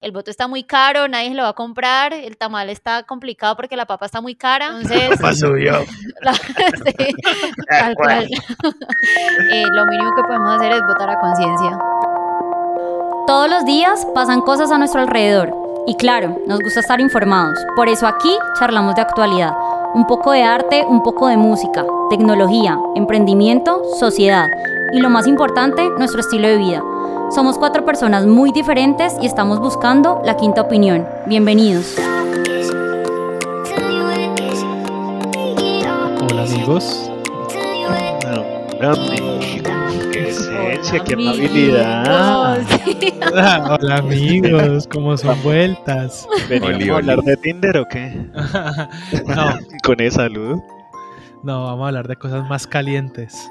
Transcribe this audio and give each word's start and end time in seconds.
el 0.00 0.12
voto 0.12 0.30
está 0.30 0.48
muy 0.48 0.62
caro, 0.64 1.08
nadie 1.08 1.28
se 1.28 1.34
lo 1.34 1.42
va 1.42 1.50
a 1.50 1.52
comprar, 1.54 2.14
el 2.14 2.36
tamal 2.38 2.70
está 2.70 3.02
complicado 3.02 3.54
porque 3.56 3.76
la 3.76 3.84
papa 3.86 4.06
está 4.06 4.20
muy 4.22 4.34
cara. 4.34 4.68
Entonces, 4.68 5.10
Papa 5.10 5.34
subió. 5.34 5.74
la- 6.22 6.32
sí, 6.34 6.94
tal 7.68 7.94
cual. 7.94 8.26
Eh, 9.52 9.64
lo 9.70 9.86
mínimo 9.86 10.10
que 10.16 10.22
podemos 10.22 10.56
hacer 10.56 10.72
es 10.72 10.82
votar 10.82 11.10
a 11.10 11.18
conciencia. 11.20 11.78
Todos 13.26 13.50
los 13.50 13.64
días 13.64 14.06
pasan 14.14 14.40
cosas 14.40 14.70
a 14.72 14.78
nuestro 14.78 15.02
alrededor 15.02 15.54
y 15.86 15.94
claro, 15.96 16.38
nos 16.46 16.60
gusta 16.60 16.80
estar 16.80 17.00
informados. 17.00 17.58
Por 17.76 17.88
eso 17.88 18.06
aquí 18.06 18.34
charlamos 18.58 18.94
de 18.94 19.02
actualidad. 19.02 19.52
Un 19.94 20.06
poco 20.06 20.32
de 20.32 20.42
arte, 20.42 20.84
un 20.86 21.02
poco 21.02 21.26
de 21.28 21.36
música, 21.36 21.84
tecnología, 22.10 22.78
emprendimiento, 22.96 23.82
sociedad 23.98 24.48
y 24.92 25.00
lo 25.00 25.10
más 25.10 25.26
importante, 25.26 25.88
nuestro 25.98 26.20
estilo 26.20 26.48
de 26.48 26.56
vida. 26.56 26.82
Somos 27.34 27.58
cuatro 27.58 27.84
personas 27.84 28.26
muy 28.26 28.52
diferentes 28.52 29.14
y 29.20 29.26
estamos 29.26 29.60
buscando 29.60 30.20
la 30.24 30.36
quinta 30.36 30.62
opinión. 30.62 31.06
Bienvenidos. 31.26 31.96
Hola 36.20 36.42
amigos. 36.42 37.10
Qué 40.12 40.28
esencia, 40.28 41.04
qué 41.04 41.14
Hola, 41.14 41.30
amabilidad. 41.30 42.54
amigos. 42.54 43.22
Hola, 43.30 43.76
hola, 43.80 43.96
amigos, 43.96 44.88
¿cómo 44.92 45.16
son 45.16 45.42
vueltas? 45.42 46.26
¿Venimos 46.48 46.74
Oli, 46.76 46.90
a 46.90 46.96
hablar 46.96 47.18
de 47.22 47.36
Tinder 47.36 47.76
o 47.78 47.86
qué? 47.88 48.30
No, 49.26 49.54
Con 49.84 50.00
ese 50.00 50.16
saludo. 50.16 50.62
no, 51.42 51.64
vamos 51.64 51.84
a 51.84 51.88
hablar 51.88 52.08
de 52.08 52.16
cosas 52.16 52.48
más 52.48 52.66
calientes. 52.66 53.48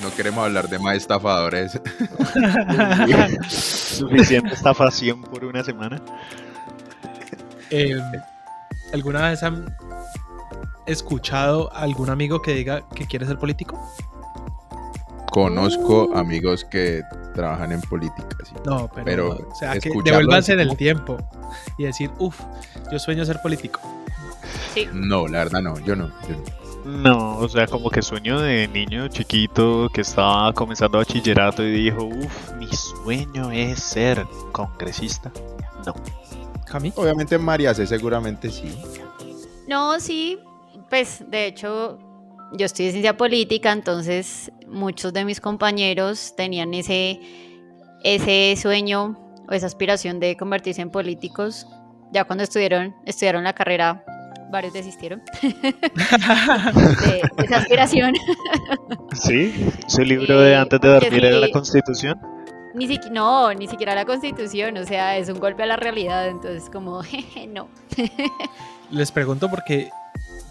No 0.00 0.14
queremos 0.14 0.44
hablar 0.44 0.68
de 0.68 0.78
más 0.78 0.96
estafadores. 0.96 1.78
Suficiente 3.48 4.54
estafación 4.54 5.22
por 5.22 5.44
una 5.44 5.62
semana. 5.62 6.00
Eh, 7.70 7.96
¿Alguna 8.92 9.30
vez 9.30 9.42
han 9.42 9.74
escuchado 10.86 11.72
a 11.74 11.82
algún 11.82 12.10
amigo 12.10 12.42
que 12.42 12.54
diga 12.54 12.86
que 12.94 13.06
quiere 13.06 13.26
ser 13.26 13.38
político? 13.38 13.80
Conozco 15.30 16.14
amigos 16.14 16.64
que 16.64 17.02
trabajan 17.34 17.72
en 17.72 17.80
política. 17.80 18.36
sí. 18.44 18.54
No, 18.66 18.90
pero, 18.94 19.04
Pero 19.04 19.28
o 19.50 19.54
sea, 19.54 19.72
que 19.72 19.88
escucharlo 19.88 20.18
devuélvanse 20.18 20.52
en 20.52 20.60
el 20.60 20.76
tiempo 20.76 21.16
y 21.78 21.84
decir, 21.84 22.10
uff, 22.18 22.38
yo 22.90 22.98
sueño 22.98 23.24
ser 23.24 23.40
político. 23.40 23.80
Sí. 24.74 24.88
No, 24.92 25.26
la 25.28 25.38
verdad 25.38 25.62
no, 25.62 25.78
yo 25.80 25.96
no. 25.96 26.08
yo 26.28 26.36
no. 26.36 26.61
No, 26.84 27.38
o 27.38 27.48
sea, 27.48 27.66
como 27.66 27.90
que 27.90 28.02
sueño 28.02 28.40
de 28.40 28.66
niño 28.66 29.08
chiquito 29.08 29.88
que 29.92 30.00
estaba 30.00 30.52
comenzando 30.52 30.98
bachillerato 30.98 31.62
y 31.62 31.70
dijo, 31.70 32.04
uff, 32.04 32.52
mi 32.58 32.66
sueño 32.68 33.50
es 33.52 33.80
ser 33.80 34.26
congresista. 34.50 35.30
No. 35.86 35.94
Cami, 36.66 36.92
Obviamente 36.96 37.38
María 37.38 37.74
C 37.74 37.86
seguramente 37.86 38.50
sí. 38.50 38.76
No, 39.68 40.00
sí, 40.00 40.38
pues 40.90 41.24
de 41.28 41.46
hecho 41.46 41.98
yo 42.52 42.66
estoy 42.66 42.86
de 42.86 42.92
ciencia 42.92 43.16
política, 43.16 43.72
entonces 43.72 44.50
muchos 44.66 45.12
de 45.12 45.24
mis 45.24 45.40
compañeros 45.40 46.34
tenían 46.36 46.74
ese, 46.74 47.20
ese 48.02 48.54
sueño 48.60 49.18
o 49.48 49.52
esa 49.52 49.66
aspiración 49.66 50.18
de 50.20 50.36
convertirse 50.36 50.82
en 50.82 50.90
políticos. 50.90 51.66
Ya 52.12 52.24
cuando 52.24 52.44
estudiaron, 52.44 52.94
estudiaron 53.06 53.44
la 53.44 53.54
carrera, 53.54 54.04
varios 54.52 54.72
desistieron 54.72 55.22
de 55.42 57.22
esa 57.44 57.56
aspiración. 57.56 58.12
¿Sí? 59.12 59.68
¿Su 59.88 60.02
libro 60.02 60.40
de 60.40 60.54
antes 60.56 60.80
de 60.80 60.88
dormir 60.88 61.24
era 61.24 61.38
la 61.38 61.46
sí. 61.46 61.52
constitución? 61.52 62.20
Ni 62.74 62.86
siqui- 62.86 63.10
no, 63.10 63.52
ni 63.52 63.66
siquiera 63.66 63.94
la 63.94 64.04
constitución, 64.04 64.76
o 64.78 64.84
sea, 64.84 65.16
es 65.16 65.28
un 65.28 65.38
golpe 65.40 65.62
a 65.62 65.66
la 65.66 65.76
realidad, 65.76 66.28
entonces 66.28 66.70
como, 66.70 67.02
jeje, 67.02 67.46
no. 67.46 67.68
les 68.90 69.10
pregunto 69.10 69.50
porque 69.50 69.90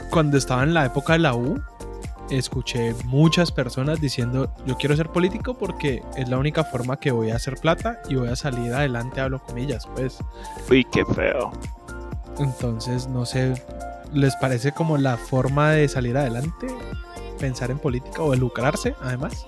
cuando 0.09 0.37
estaba 0.37 0.63
en 0.63 0.73
la 0.73 0.85
época 0.85 1.13
de 1.13 1.19
la 1.19 1.33
U, 1.33 1.61
escuché 2.29 2.93
muchas 3.05 3.51
personas 3.51 3.99
diciendo, 3.99 4.53
yo 4.65 4.77
quiero 4.77 4.95
ser 4.95 5.09
político 5.09 5.57
porque 5.57 6.01
es 6.15 6.29
la 6.29 6.37
única 6.37 6.63
forma 6.63 6.97
que 6.97 7.11
voy 7.11 7.31
a 7.31 7.35
hacer 7.35 7.55
plata 7.55 7.99
y 8.09 8.15
voy 8.15 8.29
a 8.29 8.35
salir 8.35 8.73
adelante, 8.73 9.19
hablo 9.19 9.39
comillas, 9.39 9.87
pues. 9.95 10.17
Uy, 10.69 10.85
qué 10.91 11.03
feo. 11.05 11.51
Entonces, 12.39 13.07
no 13.07 13.25
sé, 13.25 13.53
¿les 14.13 14.35
parece 14.35 14.71
como 14.71 14.97
la 14.97 15.17
forma 15.17 15.71
de 15.71 15.87
salir 15.87 16.17
adelante? 16.17 16.67
Pensar 17.39 17.71
en 17.71 17.79
política 17.79 18.21
o 18.21 18.31
de 18.31 18.37
lucrarse, 18.37 18.95
además. 19.01 19.45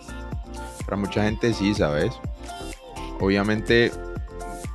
Para 0.85 0.97
mucha 0.97 1.23
gente 1.23 1.53
sí, 1.53 1.73
¿sabes? 1.73 2.13
Obviamente, 3.19 3.91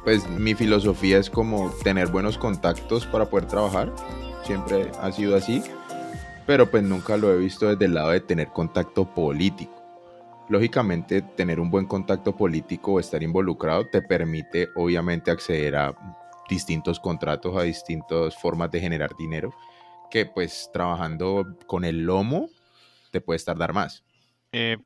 pues 0.05 0.29
mi 0.31 0.55
filosofía 0.55 1.19
es 1.19 1.31
como 1.31 1.71
tener 1.83 2.09
buenos 2.09 2.39
contactos 2.39 3.07
para 3.07 3.27
poder 3.27 3.47
trabajar. 3.47 3.93
Siempre 4.45 4.91
ha 5.01 5.13
sido 5.13 5.37
así. 5.37 5.63
Pero 6.47 6.71
pues 6.71 6.83
nunca 6.83 7.19
lo 7.19 7.31
he 7.31 7.37
visto 7.37 7.69
desde 7.69 7.85
el 7.85 7.95
lado 7.95 8.11
de 8.11 8.21
tener 8.21 8.49
contacto 8.49 9.05
político. 9.05 9.75
Lógicamente, 10.49 11.21
tener 11.21 11.61
un 11.61 11.71
buen 11.71 11.85
contacto 11.85 12.35
político 12.35 12.93
o 12.93 13.01
estar 13.01 13.23
involucrado 13.23 13.87
te 13.89 14.01
permite 14.01 14.71
obviamente 14.75 15.31
acceder 15.31 15.77
a 15.77 15.95
distintos 16.49 16.99
contratos, 16.99 17.55
a 17.55 17.65
distintas 17.65 18.35
formas 18.35 18.71
de 18.71 18.81
generar 18.81 19.15
dinero, 19.15 19.53
que 20.11 20.27
pues 20.27 20.71
trabajando 20.73 21.57
con 21.67 21.85
el 21.85 22.05
lomo 22.05 22.49
te 23.11 23.21
puedes 23.21 23.45
tardar 23.45 23.73
más. 23.73 24.03
Eh, 24.53 24.79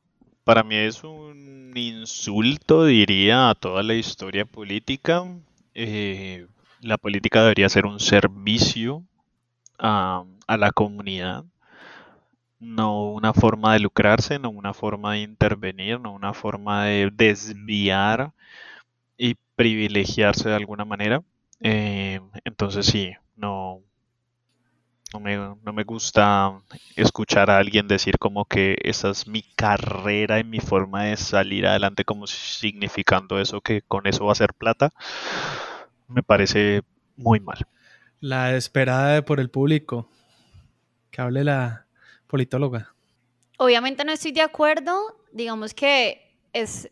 para 0.44 0.62
mí 0.62 0.76
es 0.76 1.04
un 1.04 1.72
insulto, 1.74 2.84
diría, 2.84 3.50
a 3.50 3.54
toda 3.54 3.82
la 3.82 3.94
historia 3.94 4.44
política. 4.44 5.24
Eh, 5.74 6.46
la 6.80 6.98
política 6.98 7.42
debería 7.42 7.68
ser 7.68 7.86
un 7.86 8.00
servicio 8.00 9.04
a, 9.78 10.24
a 10.46 10.56
la 10.56 10.72
comunidad, 10.72 11.44
no 12.58 13.10
una 13.10 13.32
forma 13.32 13.72
de 13.72 13.80
lucrarse, 13.80 14.38
no 14.38 14.50
una 14.50 14.74
forma 14.74 15.12
de 15.12 15.20
intervenir, 15.20 16.00
no 16.00 16.12
una 16.12 16.32
forma 16.34 16.84
de 16.84 17.10
desviar 17.12 18.32
y 19.16 19.36
privilegiarse 19.56 20.48
de 20.48 20.56
alguna 20.56 20.84
manera. 20.84 21.22
Eh, 21.60 22.20
entonces 22.44 22.86
sí, 22.86 23.12
no, 23.36 23.80
no 25.12 25.20
me, 25.20 25.36
no 25.36 25.72
me 25.72 25.84
gusta 25.84 26.60
escuchar 26.96 27.50
a 27.50 27.58
alguien 27.58 27.88
decir 27.88 28.18
como 28.18 28.44
que 28.44 28.76
esa 28.82 29.10
es 29.10 29.26
mi 29.26 29.42
carrera 29.42 30.38
y 30.38 30.44
mi 30.44 30.60
forma 30.60 31.04
de 31.04 31.16
salir 31.16 31.66
adelante 31.66 32.04
como 32.04 32.26
significando 32.26 33.40
eso, 33.40 33.60
que 33.60 33.82
con 33.82 34.06
eso 34.06 34.26
va 34.26 34.32
a 34.32 34.36
ser 34.36 34.54
plata, 34.54 34.90
me 36.08 36.22
parece 36.22 36.82
muy 37.16 37.40
mal. 37.40 37.66
La 38.20 38.56
esperada 38.56 39.14
de 39.14 39.22
por 39.22 39.40
el 39.40 39.50
público. 39.50 40.08
Que 41.10 41.20
hable 41.20 41.44
la 41.44 41.86
politóloga. 42.26 42.94
Obviamente 43.58 44.04
no 44.04 44.12
estoy 44.12 44.32
de 44.32 44.40
acuerdo, 44.40 45.18
digamos 45.32 45.74
que 45.74 46.32
es 46.52 46.88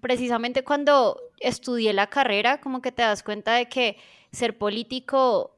precisamente 0.00 0.64
cuando 0.64 1.20
estudié 1.40 1.92
la 1.92 2.06
carrera, 2.06 2.60
como 2.60 2.80
que 2.80 2.92
te 2.92 3.02
das 3.02 3.22
cuenta 3.22 3.54
de 3.54 3.68
que 3.68 3.98
ser 4.32 4.56
político 4.56 5.55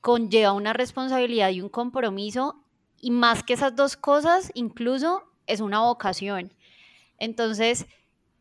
conlleva 0.00 0.52
una 0.52 0.72
responsabilidad 0.72 1.50
y 1.50 1.60
un 1.60 1.68
compromiso, 1.68 2.62
y 3.00 3.10
más 3.10 3.42
que 3.42 3.54
esas 3.54 3.76
dos 3.76 3.96
cosas, 3.96 4.50
incluso 4.54 5.22
es 5.46 5.60
una 5.60 5.80
vocación. 5.80 6.52
Entonces, 7.18 7.86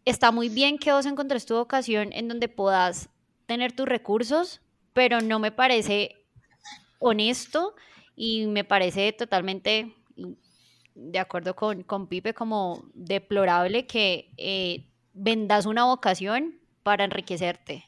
está 0.05 0.31
muy 0.31 0.49
bien 0.49 0.77
que 0.77 0.91
vos 0.91 1.05
encontres 1.05 1.45
tu 1.45 1.55
vocación 1.55 2.13
en 2.13 2.27
donde 2.27 2.47
puedas 2.47 3.09
tener 3.45 3.73
tus 3.73 3.87
recursos, 3.87 4.61
pero 4.93 5.21
no 5.21 5.39
me 5.39 5.51
parece 5.51 6.15
honesto 6.99 7.75
y 8.15 8.45
me 8.47 8.63
parece 8.63 9.11
totalmente 9.13 9.93
de 10.95 11.19
acuerdo 11.19 11.55
con, 11.55 11.83
con 11.83 12.07
Pipe 12.07 12.33
como 12.33 12.85
deplorable 12.93 13.85
que 13.85 14.31
eh, 14.37 14.85
vendas 15.13 15.65
una 15.65 15.85
vocación 15.85 16.55
para 16.83 17.03
enriquecerte. 17.03 17.85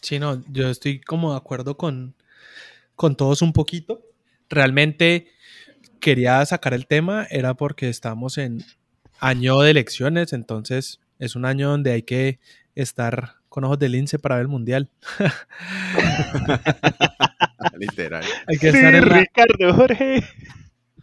Sí, 0.00 0.18
no, 0.18 0.42
yo 0.50 0.68
estoy 0.68 1.00
como 1.00 1.30
de 1.30 1.36
acuerdo 1.36 1.76
con, 1.76 2.16
con 3.02 3.16
todos 3.16 3.42
un 3.42 3.52
poquito. 3.52 4.00
Realmente 4.48 5.26
quería 5.98 6.46
sacar 6.46 6.72
el 6.72 6.86
tema, 6.86 7.26
era 7.30 7.54
porque 7.54 7.88
estamos 7.88 8.38
en 8.38 8.64
año 9.18 9.58
de 9.58 9.72
elecciones, 9.72 10.32
entonces 10.32 11.00
es 11.18 11.34
un 11.34 11.44
año 11.44 11.68
donde 11.68 11.90
hay 11.90 12.02
que 12.02 12.38
estar 12.76 13.38
con 13.48 13.64
ojos 13.64 13.80
de 13.80 13.88
lince 13.88 14.20
para 14.20 14.36
ver 14.36 14.42
el 14.42 14.48
mundial. 14.48 14.88
Literal. 17.76 18.24
hay, 18.46 18.58
que 18.58 18.68
estar 18.68 18.94
en 18.94 19.08
la, 19.08 19.18
Ricardo 19.18 19.74
Jorge. 19.74 20.24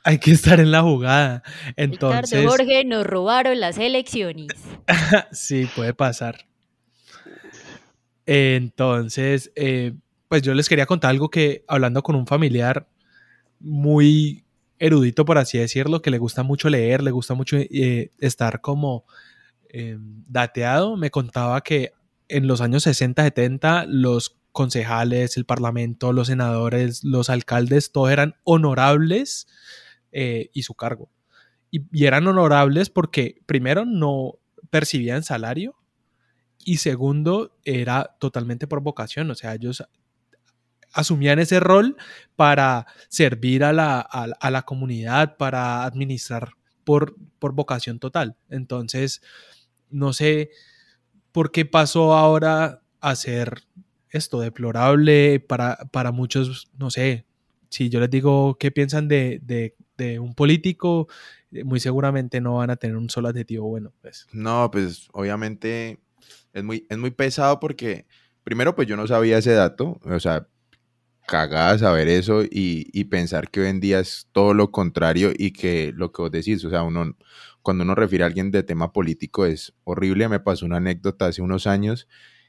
hay 0.06 0.20
que 0.20 0.32
estar 0.32 0.62
en 0.62 0.72
la 0.72 0.82
jugada. 0.82 1.44
Entonces, 1.76 2.32
Ricardo 2.32 2.50
Jorge, 2.50 2.86
nos 2.86 3.06
robaron 3.06 3.60
las 3.60 3.78
elecciones. 3.78 4.54
sí, 5.34 5.68
puede 5.76 5.94
pasar. 5.94 6.46
Entonces, 8.26 9.52
eh, 9.58 9.96
pues 10.30 10.44
yo 10.44 10.54
les 10.54 10.70
quería 10.70 10.86
contar 10.86 11.10
algo 11.10 11.30
que 11.30 11.66
hablando 11.68 12.04
con 12.04 12.16
un 12.16 12.28
familiar 12.28 12.88
muy 13.60 14.46
erudito, 14.78 15.26
por 15.26 15.40
así 15.40 15.58
decirlo, 15.58 16.02
que 16.02 16.12
le 16.12 16.20
gusta 16.20 16.44
mucho 16.44 16.70
leer, 16.70 17.04
le 17.04 17.12
gusta 17.12 17.34
mucho 17.34 17.58
eh, 17.58 18.12
estar 18.20 18.62
como 18.62 19.06
eh, 19.70 19.98
dateado, 20.00 20.96
me 20.96 21.10
contaba 21.10 21.60
que 21.62 21.94
en 22.28 22.48
los 22.48 22.62
años 22.62 22.84
60, 22.84 23.24
70 23.24 23.86
los 23.88 24.38
concejales, 24.52 25.36
el 25.36 25.46
parlamento, 25.46 26.14
los 26.14 26.28
senadores, 26.28 27.04
los 27.04 27.30
alcaldes, 27.32 27.92
todos 27.92 28.12
eran 28.12 28.36
honorables 28.44 29.48
eh, 30.12 30.52
y 30.54 30.62
su 30.62 30.76
cargo. 30.76 31.10
Y, 31.72 31.86
y, 31.92 32.06
eran 32.06 32.28
honorables 32.28 32.90
porque 32.92 33.42
primero 33.48 33.86
no 33.86 34.36
percibían 34.70 35.24
salario 35.24 35.76
y 36.64 36.78
segundo 36.78 37.58
era 37.64 38.16
totalmente 38.20 38.68
por 38.68 38.82
vocación, 38.82 39.30
o 39.32 39.36
sea, 39.36 39.56
ellos 39.56 39.84
asumían 40.94 41.40
ese 41.40 41.60
rol 41.60 41.98
para 42.36 42.88
servir 43.10 43.64
a 43.64 43.74
la, 43.74 44.00
a, 44.00 44.52
la 44.52 44.62
comunidad, 44.64 45.38
para 45.38 45.84
administrar 45.84 46.54
por, 46.84 47.16
por 47.40 47.54
vocación 47.54 48.00
total. 48.00 48.38
Entonces, 48.50 49.22
no 49.90 50.14
sé 50.14 50.52
por 51.32 51.52
qué 51.52 51.66
pasó 51.66 52.14
ahora 52.14 52.82
a 53.02 53.16
ser 53.16 53.64
esto 54.10 54.40
deplorable 54.40 55.40
para, 55.40 55.78
para 55.92 56.12
muchos, 56.12 56.70
no 56.78 56.90
sé, 56.90 57.26
si 57.70 57.90
yo 57.90 58.00
les 58.00 58.10
digo 58.10 58.58
qué 58.58 58.72
piensan 58.72 59.08
de, 59.08 59.40
de, 59.44 59.76
de, 59.98 60.20
un 60.20 60.34
político, 60.34 61.08
muy 61.64 61.80
seguramente 61.80 62.42
no 62.42 62.56
van 62.56 62.72
a 62.72 62.78
tener 62.78 62.98
un 62.98 63.10
solo 63.10 63.28
adjetivo 63.28 63.68
bueno. 63.68 63.94
Pues. 64.02 64.28
No, 64.32 64.70
pues 64.72 65.08
obviamente 65.12 66.00
es 66.54 66.64
muy, 66.64 66.88
es 66.90 66.98
muy 66.98 67.12
pesado 67.12 67.60
porque 67.60 68.08
primero 68.44 68.76
pues 68.76 68.88
yo 68.88 68.98
no 68.98 69.06
sabía 69.08 69.38
ese 69.38 69.54
dato, 69.54 70.00
o 70.04 70.20
sea, 70.20 70.48
cagada 71.30 71.78
saber 71.78 72.08
eso 72.08 72.44
y, 72.44 72.88
y, 72.92 73.06
pensar 73.06 73.50
que 73.52 73.62
hoy 73.62 73.68
en 73.68 73.80
día 73.80 74.00
es 74.00 74.28
todo 74.32 74.56
lo 74.56 74.72
contrario 74.72 75.32
y 75.38 75.52
que 75.52 75.94
lo 75.96 76.12
que 76.12 76.24
vos 76.24 76.32
decís, 76.32 76.66
o 76.66 76.72
sea, 76.72 76.82
uno, 76.82 77.16
cuando 77.62 77.84
uno 77.84 77.94
refiere 77.94 78.24
a 78.24 78.28
alguien 78.28 78.50
de 78.50 78.64
tema 78.64 78.92
político 78.92 79.46
es 79.46 79.74
horrible. 79.84 80.28
Me 80.28 80.40
pasó 80.40 80.66
una 80.66 80.78
anécdota 80.78 81.28
hace 81.28 81.42
unos 81.44 81.68
años 81.68 82.08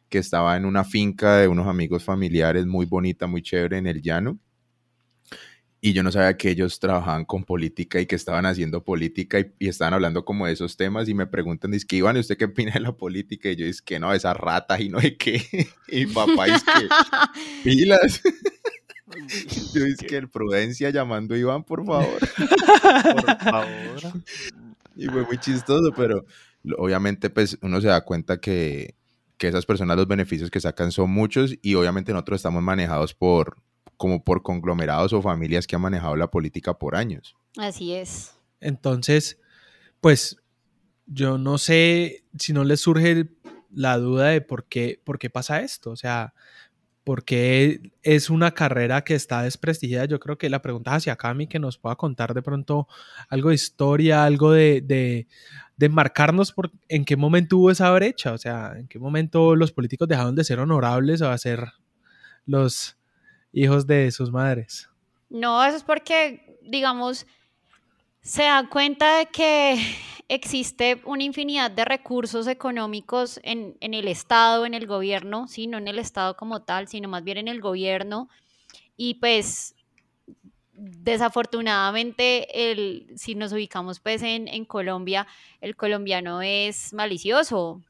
que 0.08 0.18
estaba 0.18 0.56
en 0.56 0.64
una 0.64 0.84
finca 0.84 1.36
de 1.36 1.48
unos 1.48 1.66
amigos 1.66 2.04
familiares 2.04 2.66
muy 2.66 2.86
bonita, 2.86 3.26
muy 3.26 3.42
chévere 3.42 3.78
en 3.78 3.86
el 3.86 4.00
llano. 4.02 4.38
Y 5.82 5.94
yo 5.94 6.02
no 6.02 6.12
sabía 6.12 6.36
que 6.36 6.50
ellos 6.50 6.78
trabajaban 6.78 7.24
con 7.24 7.44
política 7.44 8.00
y 8.00 8.06
que 8.06 8.14
estaban 8.14 8.44
haciendo 8.44 8.84
política 8.84 9.40
y, 9.40 9.52
y 9.58 9.68
estaban 9.68 9.94
hablando 9.94 10.24
como 10.24 10.46
de 10.46 10.52
esos 10.52 10.76
temas 10.76 11.08
y 11.08 11.14
me 11.14 11.26
preguntan, 11.26 11.70
dice 11.70 11.86
que 11.86 11.96
Iván, 11.96 12.18
¿usted 12.18 12.36
qué 12.36 12.44
opina 12.44 12.72
de 12.72 12.80
la 12.80 12.92
política? 12.92 13.50
Y 13.50 13.56
yo 13.56 13.66
es 13.66 13.80
que 13.80 13.98
no, 13.98 14.12
esa 14.12 14.34
rata 14.34 14.80
y 14.80 14.90
no 14.90 15.00
sé 15.00 15.16
qué. 15.16 15.42
Y 15.88 16.06
papá 16.06 16.46
es 16.46 16.62
que 16.62 16.88
pilas. 17.64 18.20
Yo 19.74 19.84
es 19.84 19.98
que 19.98 20.16
el 20.16 20.28
Prudencia 20.28 20.90
llamando 20.90 21.34
a 21.34 21.38
Iván, 21.38 21.64
por 21.64 21.84
favor. 21.84 22.20
por 22.20 23.38
favor. 23.38 24.22
Y 24.96 25.06
fue 25.06 25.24
muy 25.24 25.38
chistoso, 25.38 25.92
pero 25.96 26.24
obviamente 26.78 27.30
pues 27.30 27.58
uno 27.62 27.80
se 27.80 27.88
da 27.88 28.04
cuenta 28.04 28.40
que, 28.40 28.94
que 29.36 29.48
esas 29.48 29.66
personas 29.66 29.96
los 29.96 30.06
beneficios 30.06 30.50
que 30.50 30.60
sacan 30.60 30.92
son 30.92 31.10
muchos 31.10 31.56
y 31.62 31.74
obviamente 31.74 32.12
nosotros 32.12 32.36
estamos 32.36 32.62
manejados 32.62 33.14
por 33.14 33.56
como 34.00 34.24
por 34.24 34.42
conglomerados 34.42 35.12
o 35.12 35.20
familias 35.20 35.66
que 35.66 35.76
han 35.76 35.82
manejado 35.82 36.16
la 36.16 36.30
política 36.30 36.72
por 36.72 36.96
años. 36.96 37.36
Así 37.58 37.92
es. 37.92 38.34
Entonces, 38.58 39.38
pues 40.00 40.38
yo 41.04 41.36
no 41.36 41.58
sé 41.58 42.24
si 42.38 42.54
no 42.54 42.64
les 42.64 42.80
surge 42.80 43.28
la 43.70 43.98
duda 43.98 44.28
de 44.28 44.40
por 44.40 44.64
qué, 44.64 44.98
por 45.04 45.18
qué 45.18 45.28
pasa 45.28 45.60
esto. 45.60 45.90
O 45.90 45.96
sea, 45.96 46.32
porque 47.04 47.92
es 48.02 48.30
una 48.30 48.52
carrera 48.52 49.04
que 49.04 49.14
está 49.14 49.42
desprestigiada. 49.42 50.06
Yo 50.06 50.18
creo 50.18 50.38
que 50.38 50.48
la 50.48 50.62
pregunta 50.62 50.94
hacia 50.94 51.16
Cami 51.16 51.46
que 51.46 51.58
nos 51.58 51.76
pueda 51.76 51.96
contar 51.96 52.32
de 52.32 52.40
pronto 52.40 52.88
algo 53.28 53.50
de 53.50 53.56
historia, 53.56 54.24
algo 54.24 54.52
de, 54.52 54.80
de, 54.80 55.26
de, 55.76 55.88
marcarnos 55.90 56.52
por 56.52 56.72
en 56.88 57.04
qué 57.04 57.18
momento 57.18 57.58
hubo 57.58 57.70
esa 57.70 57.90
brecha, 57.90 58.32
o 58.32 58.38
sea, 58.38 58.72
en 58.78 58.88
qué 58.88 58.98
momento 58.98 59.54
los 59.56 59.72
políticos 59.72 60.08
dejaron 60.08 60.34
de 60.34 60.44
ser 60.44 60.58
honorables 60.58 61.20
o 61.20 61.28
a 61.28 61.36
ser 61.36 61.66
los 62.46 62.96
hijos 63.52 63.86
de 63.86 64.10
sus 64.10 64.30
madres. 64.30 64.88
No, 65.28 65.64
eso 65.64 65.76
es 65.76 65.84
porque, 65.84 66.58
digamos, 66.62 67.26
se 68.22 68.42
da 68.44 68.68
cuenta 68.68 69.18
de 69.18 69.26
que 69.26 69.78
existe 70.28 71.00
una 71.04 71.24
infinidad 71.24 71.70
de 71.70 71.84
recursos 71.84 72.46
económicos 72.46 73.40
en, 73.42 73.76
en, 73.80 73.94
el 73.94 74.08
Estado, 74.08 74.66
en 74.66 74.74
el 74.74 74.86
gobierno, 74.86 75.48
¿sí? 75.48 75.66
no 75.66 75.78
en 75.78 75.88
el 75.88 75.98
Estado 75.98 76.36
como 76.36 76.62
tal, 76.62 76.88
sino 76.88 77.08
más 77.08 77.24
bien 77.24 77.38
en 77.38 77.48
el 77.48 77.60
gobierno. 77.60 78.28
Y 78.96 79.14
pues 79.14 79.74
desafortunadamente, 80.80 82.70
el, 82.70 83.06
si 83.16 83.34
nos 83.34 83.52
ubicamos 83.52 84.00
pues 84.00 84.22
en, 84.22 84.48
en 84.48 84.64
Colombia, 84.64 85.26
el 85.60 85.76
colombiano 85.76 86.40
es 86.42 86.92
malicioso, 86.94 87.82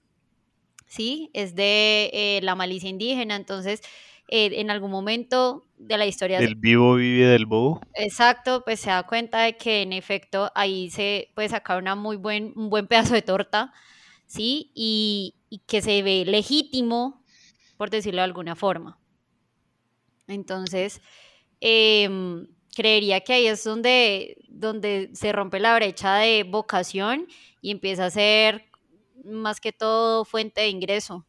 ¿sí? 0.87 1.31
Es 1.33 1.55
de 1.55 2.11
eh, 2.13 2.41
la 2.43 2.57
malicia 2.57 2.91
indígena, 2.91 3.37
entonces 3.37 3.83
eh, 4.31 4.61
en 4.61 4.71
algún 4.71 4.91
momento 4.91 5.67
de 5.77 5.99
la 5.99 6.07
historia. 6.07 6.39
Del 6.39 6.55
vivo 6.55 6.95
vive 6.95 7.27
del 7.27 7.47
bobo. 7.47 7.81
Exacto, 7.95 8.63
pues 8.65 8.81
se 8.81 8.91
da 8.91 9.03
cuenta 9.03 9.43
de 9.43 9.57
que 9.57 9.83
en 9.83 9.93
efecto 9.93 10.53
ahí 10.55 10.89
se 10.91 11.33
puede 11.35 11.49
sacar 11.49 11.79
una 11.79 11.97
muy 11.97 12.17
buen, 12.17 12.53
un 12.55 12.71
buen 12.71 12.87
pedazo 12.87 13.15
de 13.15 13.23
torta, 13.23 13.73
¿sí? 14.27 14.71
Y, 14.75 15.35
y 15.49 15.59
que 15.67 15.83
se 15.83 16.03
ve 16.03 16.25
legítimo, 16.25 17.25
por 17.77 17.91
decirlo 17.91 18.21
de 18.21 18.25
alguna 18.25 18.55
forma. 18.55 18.99
Entonces, 20.29 21.01
eh, 21.61 22.09
creería 22.75 23.21
que 23.21 23.33
ahí 23.33 23.47
es 23.47 23.65
donde, 23.65 24.37
donde 24.49 25.11
se 25.13 25.33
rompe 25.33 25.61
la 25.61 25.75
brecha 25.75 26.17
de 26.17 26.45
vocación 26.45 27.27
y 27.61 27.71
empieza 27.73 28.07
a 28.07 28.11
ser 28.11 28.71
más 29.25 29.61
que 29.61 29.73
todo 29.73 30.25
fuente 30.25 30.61
de 30.63 30.69
ingreso. 30.69 31.27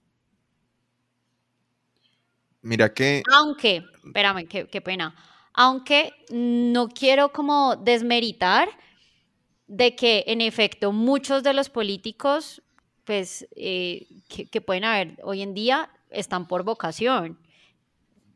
Mira 2.62 2.94
que... 2.94 3.24
Aunque, 3.34 3.84
espérame, 4.06 4.48
qué, 4.48 4.81
pena. 4.81 5.16
Aunque 5.54 6.13
no 6.30 6.88
quiero 6.90 7.31
como 7.31 7.75
desmeritar 7.75 8.69
de 9.68 9.96
que 9.96 10.24
en 10.28 10.42
efecto 10.42 10.92
muchos 10.92 11.44
de 11.44 11.54
los 11.54 11.69
políticos, 11.69 12.62
pues, 13.04 13.48
eh, 13.56 14.08
que, 14.30 14.48
que, 14.48 14.62
pueden 14.62 14.84
haber 14.84 15.18
hoy 15.24 15.42
en 15.42 15.54
día, 15.54 15.90
están 16.10 16.48
por 16.48 16.63
vocación. 16.63 17.40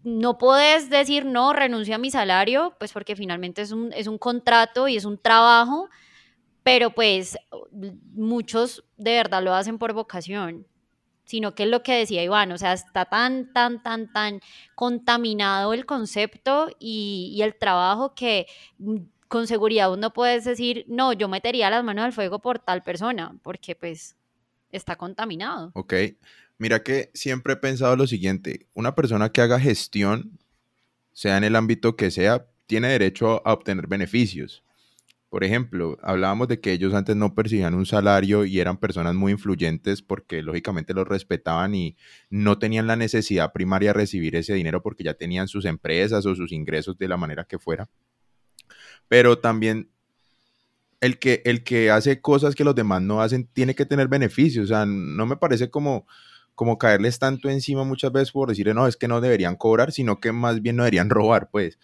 No 0.04 0.38
puedes 0.38 0.90
decir, 0.90 1.26
no, 1.26 1.54
renuncio 1.54 1.96
a 1.96 2.00
mi 2.00 2.10
salario, 2.12 2.76
pues 2.80 2.94
porque 2.94 3.16
finalmente 3.16 3.62
es 3.62 3.72
un, 3.72 3.92
es 3.94 4.08
un 4.08 4.18
contrato 4.18 4.88
y 4.88 4.98
es 4.98 5.06
un 5.06 5.18
trabajo, 5.18 5.90
pero 6.64 6.92
pues 6.92 7.38
muchos 8.14 8.84
de 8.98 9.12
verdad 9.16 9.44
lo 9.44 9.54
hacen 9.54 9.78
por 9.78 9.94
vocación 9.94 10.66
sino 11.26 11.56
que 11.56 11.64
es 11.64 11.70
lo 11.70 11.84
que 11.84 11.98
decía 11.98 12.24
Iván, 12.24 12.52
o 12.52 12.58
sea, 12.58 12.74
está 12.74 13.06
tan, 13.06 13.52
tan, 13.52 13.82
tan, 13.82 14.12
tan 14.12 14.40
contaminado 14.76 15.74
el 15.74 15.86
concepto 15.86 16.70
y, 16.80 17.40
el 17.42 17.56
trabajo 17.56 18.16
que 18.16 18.48
mm, 18.78 18.98
con 19.28 19.48
seguridad 19.48 19.92
uno 19.92 20.14
puede 20.14 20.40
decir, 20.40 20.86
no, 20.88 21.14
yo 21.14 21.28
metería 21.28 21.70
las 21.70 21.84
manos 21.84 22.06
al 22.06 22.14
fuego 22.14 22.40
por 22.40 22.60
tal 22.60 22.84
persona, 22.84 23.36
porque 23.44 23.76
pues 23.76 24.16
está 24.72 24.96
contaminado. 24.96 25.72
Ok, 25.74 25.94
mira 26.58 26.84
que 26.84 27.10
siempre 27.14 27.54
he 27.54 27.58
pensado 27.58 27.96
lo 27.96 28.08
siguiente, 28.08 28.68
una 28.74 28.96
persona 28.96 29.32
que 29.32 29.42
haga 29.42 29.60
gestión, 29.60 30.40
sea 31.12 31.38
en 31.38 31.44
el 31.44 31.56
ámbito 31.56 31.96
que 31.96 32.12
sea, 32.12 32.46
tiene 32.68 32.90
derecho 32.90 33.42
a 33.46 33.54
obtener 33.54 33.88
beneficios. 33.88 34.64
Por 35.36 35.44
ejemplo, 35.44 35.98
hablábamos 36.02 36.48
de 36.48 36.62
que 36.62 36.72
ellos 36.72 36.94
antes 36.94 37.14
no 37.18 37.36
percibían 37.36 37.74
un 37.74 37.86
salario 37.86 38.46
y 38.46 38.62
eran 38.62 38.78
personas 38.78 39.16
muy 39.16 39.34
influyentes 39.34 40.02
porque 40.02 40.42
lógicamente 40.42 40.94
los 40.94 41.06
respetaban 41.06 41.76
y 41.76 41.98
no 42.30 42.58
tenían 42.58 42.88
la 42.88 42.96
necesidad 42.96 43.52
primaria 43.52 43.90
de 43.90 43.96
recibir 43.96 44.38
ese 44.38 44.54
dinero 44.54 44.82
porque 44.82 45.04
ya 45.04 45.16
tenían 45.16 45.50
sus 45.50 45.66
empresas 45.66 46.26
o 46.26 46.36
sus 46.36 46.54
ingresos 46.54 46.98
de 46.98 47.10
la 47.10 47.18
manera 47.18 47.44
que 47.44 47.60
fuera. 47.60 47.90
Pero 49.10 49.38
también 49.38 49.90
el 51.02 51.20
que, 51.20 51.42
el 51.44 51.66
que 51.66 51.92
hace 51.92 52.22
cosas 52.22 52.56
que 52.56 52.64
los 52.64 52.74
demás 52.74 53.02
no 53.02 53.22
hacen 53.22 53.46
tiene 53.46 53.76
que 53.76 53.86
tener 53.86 54.08
beneficios. 54.08 54.64
O 54.64 54.68
sea, 54.70 54.86
no 54.86 55.26
me 55.26 55.36
parece 55.36 55.70
como, 55.70 56.08
como 56.56 56.78
caerles 56.78 57.20
tanto 57.20 57.50
encima 57.50 57.84
muchas 57.84 58.14
veces 58.14 58.32
por 58.32 58.48
decirle, 58.48 58.74
no, 58.74 58.88
es 58.88 58.96
que 58.96 59.10
no 59.10 59.20
deberían 59.20 59.58
cobrar, 59.58 59.92
sino 59.92 60.22
que 60.22 60.32
más 60.32 60.62
bien 60.62 60.78
no 60.78 60.84
deberían 60.84 61.10
robar, 61.10 61.50
pues 61.52 61.78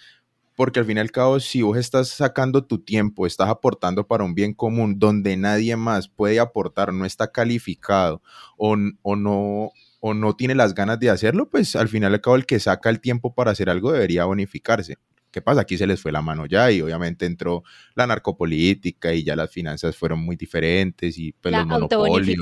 porque 0.61 0.79
al 0.79 0.85
fin 0.85 0.97
y 0.97 0.99
al 0.99 1.09
cabo, 1.09 1.39
si 1.39 1.63
vos 1.63 1.75
estás 1.75 2.09
sacando 2.09 2.63
tu 2.63 2.77
tiempo, 2.77 3.25
estás 3.25 3.49
aportando 3.49 4.05
para 4.05 4.23
un 4.23 4.35
bien 4.35 4.53
común 4.53 4.99
donde 4.99 5.35
nadie 5.35 5.75
más 5.75 6.07
puede 6.07 6.39
aportar, 6.39 6.93
no 6.93 7.03
está 7.03 7.31
calificado 7.31 8.21
o, 8.57 8.77
o, 9.01 9.15
no, 9.15 9.71
o 10.01 10.13
no 10.13 10.35
tiene 10.35 10.53
las 10.53 10.75
ganas 10.75 10.99
de 10.99 11.09
hacerlo, 11.09 11.49
pues 11.49 11.75
al 11.75 11.89
final 11.89 12.11
y 12.11 12.13
al 12.13 12.21
cabo 12.21 12.35
el 12.35 12.45
que 12.45 12.59
saca 12.59 12.91
el 12.91 13.01
tiempo 13.01 13.33
para 13.33 13.49
hacer 13.49 13.71
algo 13.71 13.91
debería 13.91 14.25
bonificarse. 14.25 14.99
¿Qué 15.31 15.41
pasa? 15.41 15.61
Aquí 15.61 15.77
se 15.77 15.87
les 15.87 16.01
fue 16.01 16.11
la 16.11 16.21
mano 16.21 16.45
ya 16.45 16.69
y 16.71 16.81
obviamente 16.81 17.25
entró 17.25 17.63
la 17.95 18.05
narcopolítica 18.05 19.13
y 19.13 19.23
ya 19.23 19.35
las 19.35 19.49
finanzas 19.49 19.95
fueron 19.95 20.19
muy 20.19 20.35
diferentes 20.35 21.17
y 21.17 21.31
pues, 21.31 21.53
la 21.53 21.59
los 21.59 21.67
monopolios. 21.67 22.37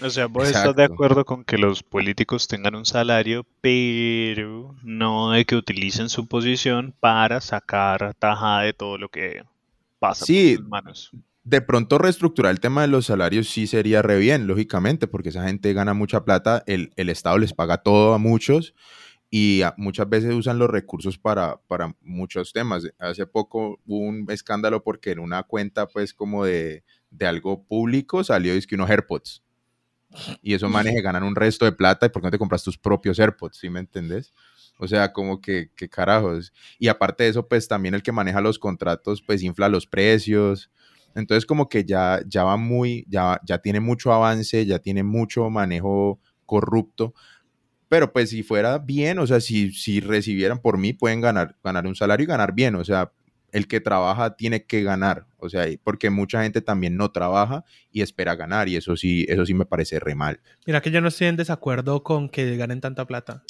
O 0.00 0.10
sea, 0.10 0.26
vos 0.26 0.48
Exacto. 0.48 0.70
estás 0.70 0.76
de 0.76 0.84
acuerdo 0.84 1.24
con 1.26 1.44
que 1.44 1.58
los 1.58 1.82
políticos 1.82 2.48
tengan 2.48 2.74
un 2.74 2.86
salario, 2.86 3.46
pero 3.60 4.74
no 4.82 5.32
de 5.32 5.44
que 5.44 5.56
utilicen 5.56 6.08
su 6.08 6.26
posición 6.26 6.94
para 6.98 7.40
sacar 7.40 8.14
tajada 8.14 8.62
de 8.62 8.72
todo 8.72 8.96
lo 8.96 9.10
que 9.10 9.42
pasa 9.98 10.24
sí, 10.24 10.54
por 10.54 10.62
sus 10.62 10.68
manos. 10.70 11.10
de 11.44 11.60
pronto 11.60 11.98
reestructurar 11.98 12.52
el 12.52 12.60
tema 12.60 12.82
de 12.82 12.88
los 12.88 13.06
salarios 13.06 13.48
sí 13.48 13.66
sería 13.66 14.00
re 14.00 14.18
bien, 14.18 14.46
lógicamente, 14.46 15.06
porque 15.06 15.28
esa 15.30 15.44
gente 15.44 15.72
gana 15.74 15.92
mucha 15.92 16.24
plata, 16.24 16.62
el, 16.66 16.92
el 16.96 17.10
Estado 17.10 17.36
les 17.38 17.52
paga 17.52 17.78
todo 17.78 18.14
a 18.14 18.18
muchos 18.18 18.74
y 19.30 19.62
muchas 19.76 20.08
veces 20.08 20.32
usan 20.34 20.58
los 20.58 20.70
recursos 20.70 21.18
para, 21.18 21.60
para 21.66 21.94
muchos 22.00 22.52
temas. 22.52 22.84
Hace 22.98 23.26
poco 23.26 23.78
hubo 23.86 24.06
un 24.06 24.26
escándalo 24.30 24.82
porque 24.82 25.10
en 25.10 25.18
una 25.18 25.42
cuenta 25.42 25.86
pues 25.86 26.14
como 26.14 26.44
de, 26.44 26.82
de 27.10 27.26
algo 27.26 27.64
público 27.64 28.24
salió 28.24 28.54
es 28.54 28.66
que 28.66 28.74
unos 28.74 28.88
AirPods. 28.88 29.42
Y 30.40 30.54
esos 30.54 30.70
manes 30.70 30.94
ganan 31.02 31.22
un 31.22 31.36
resto 31.36 31.66
de 31.66 31.72
plata 31.72 32.06
y 32.06 32.08
por 32.08 32.22
qué 32.22 32.28
no 32.28 32.30
te 32.30 32.38
compras 32.38 32.64
tus 32.64 32.78
propios 32.78 33.18
AirPods, 33.18 33.58
¿sí 33.58 33.68
me 33.68 33.80
entendés? 33.80 34.32
O 34.78 34.88
sea, 34.88 35.12
como 35.12 35.42
que, 35.42 35.70
que 35.76 35.90
carajos. 35.90 36.52
Y 36.78 36.88
aparte 36.88 37.24
de 37.24 37.30
eso, 37.30 37.46
pues 37.46 37.68
también 37.68 37.94
el 37.94 38.02
que 38.02 38.12
maneja 38.12 38.40
los 38.40 38.58
contratos, 38.58 39.20
pues 39.20 39.42
infla 39.42 39.68
los 39.68 39.86
precios. 39.86 40.70
Entonces 41.14 41.44
como 41.44 41.68
que 41.68 41.84
ya, 41.84 42.22
ya 42.26 42.44
va 42.44 42.56
muy, 42.56 43.04
ya, 43.08 43.38
ya 43.44 43.58
tiene 43.58 43.80
mucho 43.80 44.10
avance, 44.12 44.64
ya 44.64 44.78
tiene 44.78 45.02
mucho 45.02 45.50
manejo 45.50 46.18
corrupto 46.46 47.12
pero 47.88 48.12
pues 48.12 48.30
si 48.30 48.42
fuera 48.42 48.78
bien, 48.78 49.18
o 49.18 49.26
sea, 49.26 49.40
si, 49.40 49.72
si 49.72 50.00
recibieran 50.00 50.58
por 50.58 50.78
mí, 50.78 50.92
pueden 50.92 51.20
ganar, 51.20 51.56
ganar 51.64 51.86
un 51.86 51.94
salario 51.94 52.24
y 52.24 52.26
ganar 52.26 52.52
bien. 52.54 52.74
O 52.74 52.84
sea, 52.84 53.12
el 53.50 53.66
que 53.66 53.80
trabaja 53.80 54.36
tiene 54.36 54.64
que 54.64 54.82
ganar. 54.82 55.26
O 55.38 55.48
sea, 55.48 55.66
porque 55.82 56.10
mucha 56.10 56.42
gente 56.42 56.60
también 56.60 56.96
no 56.96 57.10
trabaja 57.10 57.64
y 57.90 58.02
espera 58.02 58.34
ganar. 58.34 58.68
Y 58.68 58.76
eso 58.76 58.96
sí, 58.96 59.24
eso 59.28 59.46
sí 59.46 59.54
me 59.54 59.64
parece 59.64 59.98
re 60.00 60.14
mal. 60.14 60.40
Mira 60.66 60.82
que 60.82 60.90
yo 60.90 61.00
no 61.00 61.08
estoy 61.08 61.28
en 61.28 61.36
desacuerdo 61.36 62.02
con 62.02 62.28
que 62.28 62.56
ganen 62.56 62.80
tanta 62.80 63.06
plata. 63.06 63.42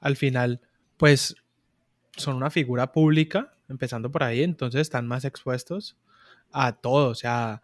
Al 0.00 0.16
final, 0.16 0.60
pues 0.96 1.34
son 2.16 2.36
una 2.36 2.50
figura 2.50 2.92
pública, 2.92 3.52
empezando 3.68 4.10
por 4.12 4.22
ahí, 4.22 4.42
entonces 4.42 4.80
están 4.82 5.06
más 5.08 5.24
expuestos 5.24 5.96
a 6.52 6.72
todo. 6.72 7.08
O 7.08 7.14
sea, 7.16 7.62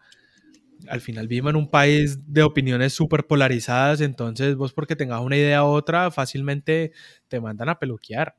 al 0.89 1.01
final 1.01 1.27
vivimos 1.27 1.51
en 1.51 1.55
un 1.57 1.69
país 1.69 2.19
de 2.27 2.43
opiniones 2.43 2.93
súper 2.93 3.25
polarizadas, 3.25 4.01
entonces 4.01 4.55
vos 4.55 4.73
porque 4.73 4.95
tengas 4.95 5.21
una 5.21 5.37
idea 5.37 5.63
u 5.63 5.67
otra, 5.67 6.11
fácilmente 6.11 6.91
te 7.27 7.39
mandan 7.39 7.69
a 7.69 7.79
peluquear. 7.79 8.35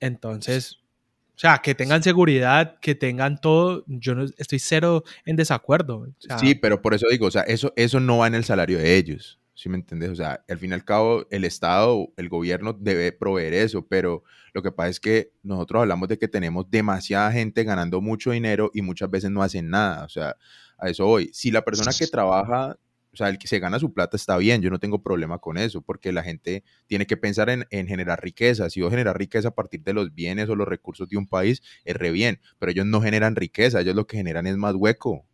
Entonces, 0.00 0.80
o 1.36 1.38
sea, 1.38 1.58
que 1.58 1.74
tengan 1.74 2.02
seguridad, 2.02 2.78
que 2.80 2.94
tengan 2.94 3.38
todo, 3.40 3.84
yo 3.86 4.14
no, 4.14 4.24
estoy 4.38 4.58
cero 4.58 5.04
en 5.26 5.36
desacuerdo. 5.36 6.06
sí, 6.40 6.54
pero 6.54 6.80
por 6.80 6.94
eso 6.94 7.06
digo, 7.10 7.26
o 7.26 7.30
sea, 7.30 7.42
eso, 7.42 7.74
eso 7.76 8.00
no 8.00 8.18
va 8.18 8.26
en 8.26 8.34
el 8.34 8.44
salario 8.44 8.78
de 8.78 8.96
ellos, 8.96 9.38
¿sí 9.52 9.68
me 9.68 9.76
entiendes? 9.76 10.08
O 10.10 10.14
sea, 10.14 10.42
al 10.48 10.58
fin 10.58 10.70
y 10.70 10.74
al 10.74 10.84
cabo, 10.86 11.26
el 11.30 11.44
Estado, 11.44 12.10
el 12.16 12.30
gobierno 12.30 12.72
debe 12.72 13.12
proveer 13.12 13.52
eso, 13.52 13.86
pero 13.86 14.22
lo 14.54 14.62
que 14.62 14.72
pasa 14.72 14.88
es 14.88 14.98
que 14.98 15.32
nosotros 15.42 15.82
hablamos 15.82 16.08
de 16.08 16.18
que 16.18 16.26
tenemos 16.26 16.70
demasiada 16.70 17.30
gente 17.30 17.64
ganando 17.64 18.00
mucho 18.00 18.30
dinero 18.30 18.70
y 18.72 18.80
muchas 18.80 19.10
veces 19.10 19.30
no 19.30 19.42
hacen 19.42 19.68
nada, 19.68 20.06
o 20.06 20.08
sea, 20.08 20.36
a 20.78 20.88
eso 20.90 21.06
voy. 21.06 21.30
Si 21.32 21.50
la 21.50 21.62
persona 21.62 21.92
que 21.96 22.06
trabaja, 22.06 22.78
o 23.12 23.16
sea, 23.16 23.28
el 23.28 23.38
que 23.38 23.48
se 23.48 23.58
gana 23.58 23.78
su 23.78 23.92
plata 23.92 24.16
está 24.16 24.36
bien, 24.36 24.60
yo 24.60 24.70
no 24.70 24.78
tengo 24.78 25.02
problema 25.02 25.38
con 25.38 25.56
eso, 25.56 25.80
porque 25.80 26.12
la 26.12 26.22
gente 26.22 26.64
tiene 26.86 27.06
que 27.06 27.16
pensar 27.16 27.48
en, 27.48 27.66
generar 27.70 28.22
riqueza. 28.22 28.68
Si 28.68 28.80
yo 28.80 28.90
generar 28.90 29.16
riqueza 29.16 29.48
a 29.48 29.54
partir 29.54 29.82
de 29.82 29.94
los 29.94 30.14
bienes 30.14 30.48
o 30.48 30.54
los 30.54 30.68
recursos 30.68 31.08
de 31.08 31.16
un 31.16 31.26
país, 31.26 31.62
es 31.84 31.96
re 31.96 32.10
bien, 32.10 32.40
pero 32.58 32.72
ellos 32.72 32.86
no 32.86 33.00
generan 33.00 33.36
riqueza, 33.36 33.80
ellos 33.80 33.94
lo 33.94 34.06
que 34.06 34.18
generan 34.18 34.46
es 34.46 34.56
más 34.56 34.74
hueco. 34.74 35.24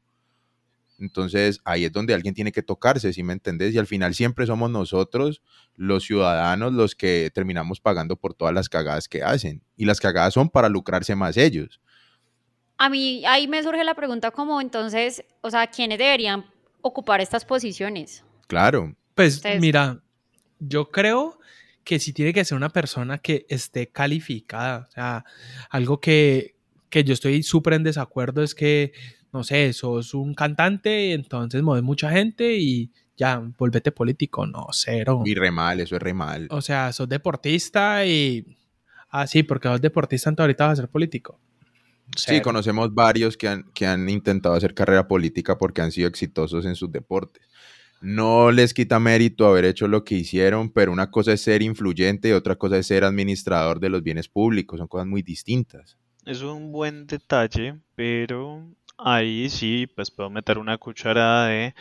Entonces 0.99 1.61
ahí 1.65 1.85
es 1.85 1.91
donde 1.91 2.15
alguien 2.15 2.35
tiene 2.35 2.53
que 2.53 2.63
tocarse, 2.63 3.13
¿sí 3.13 3.25
me 3.25 3.33
entendés? 3.33 3.75
Y 3.75 3.79
al 3.79 3.89
final 3.89 4.15
siempre 4.15 4.47
somos 4.47 4.71
nosotros, 4.71 5.43
los 5.75 6.05
ciudadanos, 6.05 6.73
los 6.73 6.95
que 6.95 7.33
terminamos 7.35 7.81
pagando 7.81 8.15
por 8.15 8.35
todas 8.35 8.55
las 8.55 8.69
cagadas 8.69 9.09
que 9.09 9.25
hacen. 9.25 9.65
Y 9.77 9.87
las 9.87 9.99
cagadas 9.99 10.35
son 10.35 10.49
para 10.49 10.69
lucrarse 10.69 11.17
más 11.17 11.37
ellos 11.37 11.81
a 12.83 12.89
mí 12.89 13.25
ahí 13.27 13.47
me 13.47 13.63
surge 13.63 13.85
la 13.85 13.95
pregunta 13.95 14.33
como 14.33 14.61
entonces, 14.61 15.25
o 15.41 15.51
sea, 15.51 15.69
¿quiénes 15.69 15.99
deberían 15.99 16.45
ocupar 16.81 17.21
estas 17.21 17.45
posiciones? 17.45 18.25
Claro. 18.49 18.97
Pues 19.15 19.41
mira, 19.61 20.03
yo 20.59 20.91
creo 20.91 21.39
que 21.85 22.01
sí 22.01 22.13
tiene 22.13 22.33
que 22.33 22.45
ser 22.45 22.57
una 22.57 22.71
persona 22.71 23.19
que 23.19 23.47
esté 23.49 23.87
calificada. 23.87 24.89
O 24.89 24.91
sea, 24.91 25.25
algo 25.71 26.01
que, 26.01 26.57
que 26.91 27.05
yo 27.05 27.15
estoy 27.15 27.45
súper 27.45 27.75
en 27.75 27.85
desacuerdo 27.85 28.43
es 28.43 28.53
que, 28.53 28.93
no 29.33 29.45
sé, 29.45 29.73
sos 29.75 30.13
un 30.13 30.35
cantante, 30.35 31.13
entonces 31.13 31.63
mueves 31.63 31.85
mucha 31.85 32.11
gente 32.11 32.57
y 32.57 32.91
ya, 33.17 33.41
volvete 33.57 33.93
político. 33.93 34.45
No, 34.45 34.67
cero. 34.73 35.23
Y 35.25 35.37
re 35.37 35.53
mal, 35.53 35.79
eso 35.79 35.95
es 35.95 36.03
re 36.03 36.15
mal. 36.15 36.49
O 36.51 36.61
sea, 36.61 36.93
sos 36.93 37.09
deportista 37.09 38.05
y... 38.05 38.45
Ah, 39.09 39.29
sí, 39.29 39.45
porque 39.45 39.69
sos 39.69 39.81
deportista, 39.81 40.31
entonces 40.31 40.47
ahorita 40.49 40.67
vas 40.67 40.79
a 40.81 40.83
ser 40.83 40.91
político. 40.91 41.39
Sí, 42.17 42.41
conocemos 42.43 42.95
varios 42.95 43.37
que 43.37 43.49
han, 43.49 43.65
que 43.73 43.87
han 43.87 44.09
intentado 44.09 44.55
hacer 44.55 44.75
carrera 44.75 45.09
política 45.09 45.57
porque 45.57 45.81
han 45.81 45.93
sido 45.93 46.09
exitosos 46.09 46.67
en 46.67 46.77
sus 46.77 46.93
deportes. 46.93 47.43
No 48.03 48.51
les 48.51 48.75
quita 48.75 48.99
mérito 48.99 49.47
haber 49.47 49.65
hecho 49.65 49.87
lo 49.87 50.03
que 50.03 50.17
hicieron, 50.17 50.71
pero 50.71 50.93
una 50.93 51.11
cosa 51.11 51.33
es 51.33 51.41
ser 51.41 51.63
influyente 51.63 52.29
y 52.29 52.33
otra 52.33 52.57
cosa 52.57 52.77
es 52.77 52.89
ser 52.89 53.05
administrador 53.05 53.79
de 53.79 53.89
los 53.89 54.03
bienes 54.03 54.29
públicos. 54.29 54.79
Son 54.79 54.89
cosas 54.89 55.07
muy 55.07 55.23
distintas. 55.23 55.97
Es 56.27 56.43
un 56.43 56.73
buen 56.73 57.07
detalle, 57.07 57.79
pero 57.95 58.67
ahí 58.99 59.49
sí, 59.49 59.87
pues 59.95 60.11
puedo 60.11 60.31
meter 60.31 60.59
una 60.59 60.79
cucharada 60.79 61.47
de... 61.47 61.75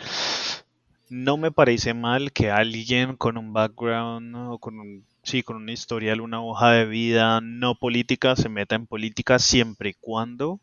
No 1.09 1.37
me 1.37 1.51
parece 1.51 1.93
mal 1.93 2.31
que 2.31 2.51
alguien 2.51 3.17
con 3.17 3.37
un 3.37 3.51
background 3.51 4.35
o 4.35 4.59
con 4.59 4.79
un 4.79 5.03
sí, 5.23 5.43
con 5.43 5.57
una 5.57 5.71
historial, 5.71 6.21
una 6.21 6.41
hoja 6.41 6.71
de 6.71 6.85
vida 6.85 7.41
no 7.41 7.75
política, 7.75 8.35
se 8.35 8.49
meta 8.49 8.75
en 8.75 8.87
política 8.87 9.39
siempre 9.39 9.89
y 9.89 9.95
cuando 9.99 10.59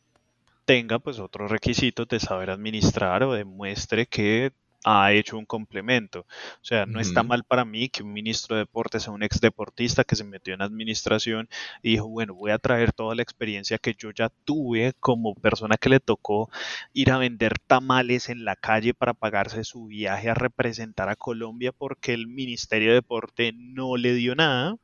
tenga 0.64 0.98
pues 0.98 1.18
otros 1.18 1.50
requisitos 1.50 2.08
de 2.08 2.20
saber 2.20 2.50
administrar 2.50 3.22
o 3.22 3.32
demuestre 3.32 4.06
que 4.06 4.52
ha 4.84 5.12
hecho 5.12 5.36
un 5.36 5.44
complemento. 5.44 6.20
O 6.20 6.64
sea, 6.64 6.86
no 6.86 7.00
está 7.00 7.22
mal 7.22 7.44
para 7.44 7.64
mí 7.64 7.88
que 7.88 8.02
un 8.02 8.12
ministro 8.12 8.56
de 8.56 8.62
deportes 8.62 9.02
sea 9.02 9.12
un 9.12 9.22
ex 9.22 9.40
deportista 9.40 10.04
que 10.04 10.16
se 10.16 10.24
metió 10.24 10.54
en 10.54 10.62
administración 10.62 11.48
y 11.82 11.92
dijo, 11.92 12.08
bueno, 12.08 12.34
voy 12.34 12.52
a 12.52 12.58
traer 12.58 12.92
toda 12.92 13.14
la 13.14 13.22
experiencia 13.22 13.78
que 13.78 13.94
yo 13.94 14.10
ya 14.10 14.30
tuve 14.44 14.94
como 15.00 15.34
persona 15.34 15.76
que 15.76 15.88
le 15.88 16.00
tocó 16.00 16.48
ir 16.92 17.10
a 17.10 17.18
vender 17.18 17.54
tamales 17.66 18.28
en 18.28 18.44
la 18.44 18.56
calle 18.56 18.94
para 18.94 19.14
pagarse 19.14 19.64
su 19.64 19.86
viaje 19.86 20.30
a 20.30 20.34
representar 20.34 21.08
a 21.08 21.16
Colombia 21.16 21.72
porque 21.72 22.14
el 22.14 22.26
Ministerio 22.26 22.90
de 22.90 22.94
Deporte 22.94 23.52
no 23.54 23.96
le 23.96 24.14
dio 24.14 24.34
nada. 24.34 24.76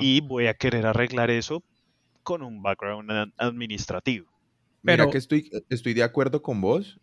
Y 0.00 0.22
voy 0.22 0.46
a 0.46 0.54
querer 0.54 0.86
arreglar 0.86 1.30
eso 1.30 1.62
con 2.22 2.42
un 2.42 2.62
background 2.62 3.10
administrativo. 3.36 4.26
Pero 4.82 5.04
Mira 5.04 5.12
que 5.12 5.18
estoy, 5.18 5.50
estoy 5.68 5.92
de 5.92 6.02
acuerdo 6.02 6.40
con 6.40 6.62
vos, 6.62 6.98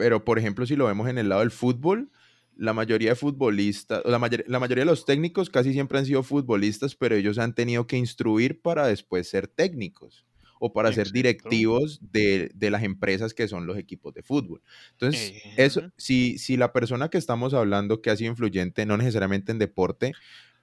pero, 0.00 0.24
por 0.24 0.38
ejemplo, 0.38 0.64
si 0.64 0.76
lo 0.76 0.86
vemos 0.86 1.10
en 1.10 1.18
el 1.18 1.28
lado 1.28 1.42
del 1.42 1.50
fútbol, 1.50 2.10
la 2.56 2.72
mayoría 2.72 3.10
de 3.10 3.16
futbolistas, 3.16 4.00
la, 4.06 4.18
la 4.46 4.58
mayoría 4.58 4.80
de 4.80 4.90
los 4.90 5.04
técnicos 5.04 5.50
casi 5.50 5.74
siempre 5.74 5.98
han 5.98 6.06
sido 6.06 6.22
futbolistas, 6.22 6.94
pero 6.94 7.16
ellos 7.16 7.36
han 7.36 7.54
tenido 7.54 7.86
que 7.86 7.98
instruir 7.98 8.62
para 8.62 8.86
después 8.86 9.28
ser 9.28 9.46
técnicos 9.46 10.24
o 10.58 10.72
para 10.72 10.90
ser 10.94 11.12
directivos 11.12 12.00
de, 12.00 12.50
de, 12.54 12.70
las 12.70 12.82
empresas 12.82 13.34
que 13.34 13.46
son 13.46 13.66
los 13.66 13.76
equipos 13.76 14.14
de 14.14 14.22
fútbol. 14.22 14.62
Entonces, 14.92 15.34
eso, 15.58 15.92
si, 15.98 16.38
si 16.38 16.56
la 16.56 16.72
persona 16.72 17.10
que 17.10 17.18
estamos 17.18 17.52
hablando 17.52 18.00
que 18.00 18.08
ha 18.08 18.16
sido 18.16 18.30
influyente, 18.30 18.86
no 18.86 18.96
necesariamente 18.96 19.52
en 19.52 19.58
deporte, 19.58 20.12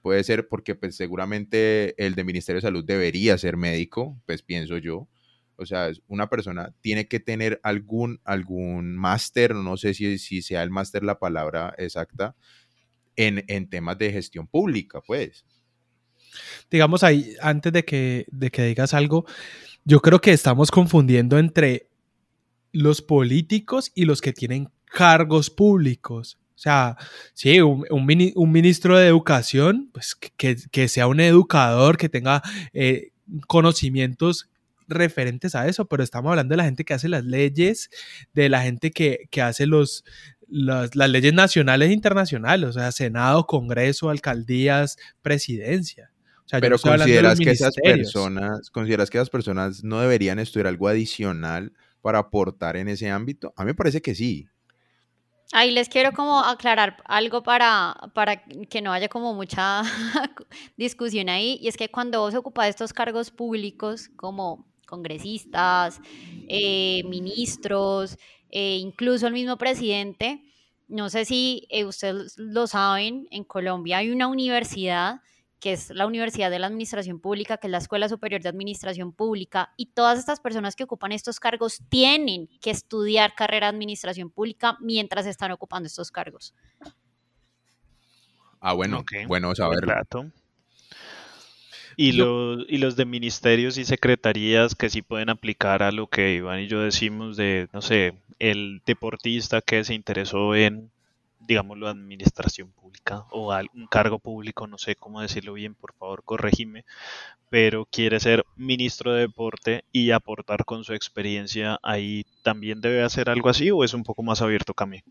puede 0.02 0.24
ser 0.24 0.48
porque 0.48 0.74
pues 0.74 0.96
seguramente 0.96 1.94
el 2.04 2.16
de 2.16 2.24
Ministerio 2.24 2.58
de 2.58 2.68
Salud 2.68 2.84
debería 2.84 3.38
ser 3.38 3.56
médico, 3.56 4.20
pues 4.26 4.42
pienso 4.42 4.80
yo, 4.80 5.08
o 5.58 5.66
sea, 5.66 5.92
una 6.08 6.30
persona 6.30 6.74
tiene 6.82 7.08
que 7.08 7.20
tener 7.20 7.60
algún, 7.64 8.22
algún 8.24 8.96
máster, 8.96 9.56
no 9.56 9.76
sé 9.76 9.94
si, 9.94 10.18
si 10.20 10.42
sea 10.42 10.64
el 10.64 10.70
máster 10.70 11.04
la 11.04 11.20
palabra 11.20 11.74
exacta, 11.78 12.36
en, 13.16 13.44
en, 13.48 13.68
temas 13.68 13.98
de 13.98 14.12
gestión 14.12 14.48
pública, 14.48 15.02
pues. 15.06 15.46
Digamos 16.70 17.04
ahí, 17.04 17.36
antes 17.42 17.74
de 17.74 17.84
que, 17.84 18.26
de 18.32 18.52
que 18.52 18.66
digas 18.66 18.94
algo, 18.94 19.26
yo 19.84 20.02
creo 20.02 20.22
que 20.22 20.32
estamos 20.32 20.70
confundiendo 20.70 21.40
entre 21.40 21.90
los 22.72 23.02
políticos 23.02 23.92
y 23.96 24.06
los 24.06 24.22
que 24.22 24.34
tienen 24.34 24.70
cargos 24.86 25.50
públicos. 25.50 26.38
O 26.56 26.60
sea, 26.60 26.98
sí, 27.34 27.60
un, 27.62 28.06
ministro 28.52 28.98
de 28.98 29.08
educación, 29.08 29.90
pues 29.94 30.16
que, 30.16 30.58
que, 30.72 30.88
sea 30.88 31.08
un 31.08 31.20
educador, 31.20 31.98
que 31.98 32.10
tenga 32.10 32.44
eh, 32.74 33.12
conocimientos 33.48 34.50
referentes 34.88 35.56
a 35.56 35.68
eso, 35.68 35.86
pero 35.86 36.04
estamos 36.04 36.30
hablando 36.30 36.54
de 36.54 36.58
la 36.58 36.66
gente 36.66 36.86
que 36.86 36.94
hace 36.94 37.10
las 37.10 37.24
leyes, 37.24 37.90
de 38.34 38.50
la 38.50 38.62
gente 38.62 38.92
que, 38.92 39.28
hace 39.42 39.66
los, 39.66 40.04
las, 40.48 40.96
leyes 40.96 41.34
nacionales 41.34 41.90
e 41.90 41.94
internacionales, 41.94 42.70
o 42.70 42.74
sea, 42.74 42.92
Senado, 42.92 43.46
Congreso, 43.46 44.10
alcaldías, 44.10 44.98
presidencia. 45.22 46.12
pero 46.60 46.80
consideras 46.80 47.40
que 47.40 47.52
esas 47.52 47.76
personas, 47.76 48.70
consideras 48.70 49.10
que 49.10 49.18
esas 49.18 49.30
personas 49.30 49.84
no 49.84 50.00
deberían 50.00 50.40
estudiar 50.40 50.68
algo 50.68 50.88
adicional 50.88 51.74
para 52.02 52.20
aportar 52.20 52.78
en 52.78 52.88
ese 52.88 53.10
ámbito? 53.10 53.54
A 53.58 53.64
mí 53.64 53.68
me 53.68 53.76
parece 53.76 54.02
que 54.02 54.16
sí. 54.16 54.48
Ahí 55.54 55.72
les 55.72 55.88
quiero 55.88 56.12
como 56.12 56.40
aclarar 56.40 56.98
algo 57.06 57.42
para, 57.42 57.96
para 58.14 58.44
que 58.44 58.82
no 58.82 58.92
haya 58.92 59.08
como 59.08 59.34
mucha 59.34 59.82
discusión 60.78 61.30
ahí, 61.30 61.58
y 61.62 61.70
es 61.70 61.78
que 61.78 61.90
cuando 61.90 62.20
vos 62.20 62.34
ocupas 62.36 62.68
estos 62.68 62.92
cargos 62.92 63.32
públicos 63.32 64.10
como 64.18 64.66
congresistas, 64.88 66.02
eh, 66.48 67.04
ministros, 67.06 68.18
eh, 68.50 68.78
incluso 68.78 69.28
el 69.28 69.34
mismo 69.34 69.58
presidente. 69.58 70.42
No 70.88 71.10
sé 71.10 71.26
si 71.26 71.68
eh, 71.70 71.86
ustedes 71.86 72.38
lo 72.38 72.66
saben, 72.66 73.28
en 73.30 73.44
Colombia 73.44 73.98
hay 73.98 74.10
una 74.10 74.28
universidad 74.28 75.22
que 75.60 75.74
es 75.74 75.90
la 75.90 76.06
Universidad 76.06 76.52
de 76.52 76.60
la 76.60 76.68
Administración 76.68 77.20
Pública, 77.20 77.58
que 77.58 77.68
es 77.68 77.72
la 77.72 77.80
Escuela 77.80 78.08
Superior 78.08 78.42
de 78.42 78.50
Administración 78.50 79.12
Pública, 79.12 79.74
y 79.76 79.88
todas 79.88 80.20
estas 80.20 80.40
personas 80.40 80.76
que 80.76 80.84
ocupan 80.84 81.12
estos 81.12 81.40
cargos 81.40 81.82
tienen 81.90 82.48
que 82.62 82.70
estudiar 82.70 83.34
carrera 83.34 83.68
de 83.68 83.76
Administración 83.76 84.30
Pública 84.30 84.78
mientras 84.82 85.26
están 85.26 85.52
ocupando 85.52 85.88
estos 85.88 86.12
cargos. 86.12 86.54
Ah, 88.60 88.74
bueno, 88.74 89.04
bueno 89.28 89.56
saberlo. 89.56 89.94
Y, 92.00 92.12
los, 92.12 92.64
y 92.70 92.78
los 92.78 92.96
de 92.96 93.06
ministerios 93.06 93.80
y 93.80 93.84
secretarías 93.84 94.76
que 94.76 94.90
sí 94.90 95.02
pueden 95.02 95.30
aplicar 95.30 95.82
a 95.82 95.92
lo 95.92 96.06
que 96.06 96.36
Iván 96.36 96.60
y 96.60 96.68
yo 96.68 96.80
decimos 96.80 97.36
de, 97.38 97.68
no 97.74 97.82
sé, 97.82 98.14
el 98.38 98.84
deportista 98.86 99.62
que 99.62 99.84
se 99.84 99.96
interesó 99.96 100.54
en, 100.54 100.92
digámoslo, 101.40 101.88
administración 101.88 102.72
pública 102.72 103.26
o 103.32 103.52
un 103.74 103.88
cargo 103.88 104.20
público, 104.20 104.68
no 104.68 104.78
sé 104.78 104.96
cómo 104.96 105.22
decirlo 105.22 105.54
bien, 105.54 105.74
por 105.74 105.94
favor, 105.94 106.22
corregime, 106.24 106.86
pero 107.50 107.86
quiere 107.86 108.20
ser 108.20 108.46
ministro 108.56 109.14
de 109.14 109.22
deporte 109.22 109.84
y 109.92 110.12
aportar 110.12 110.66
con 110.66 110.84
su 110.84 110.94
experiencia 110.94 111.80
ahí, 111.82 112.26
¿también 112.44 112.80
debe 112.80 113.02
hacer 113.02 113.30
algo 113.30 113.50
así 113.50 113.72
o 113.72 113.84
es 113.84 113.96
un 113.96 114.04
poco 114.04 114.22
más 114.22 114.44
abierto, 114.44 114.76
Cami? 114.76 115.02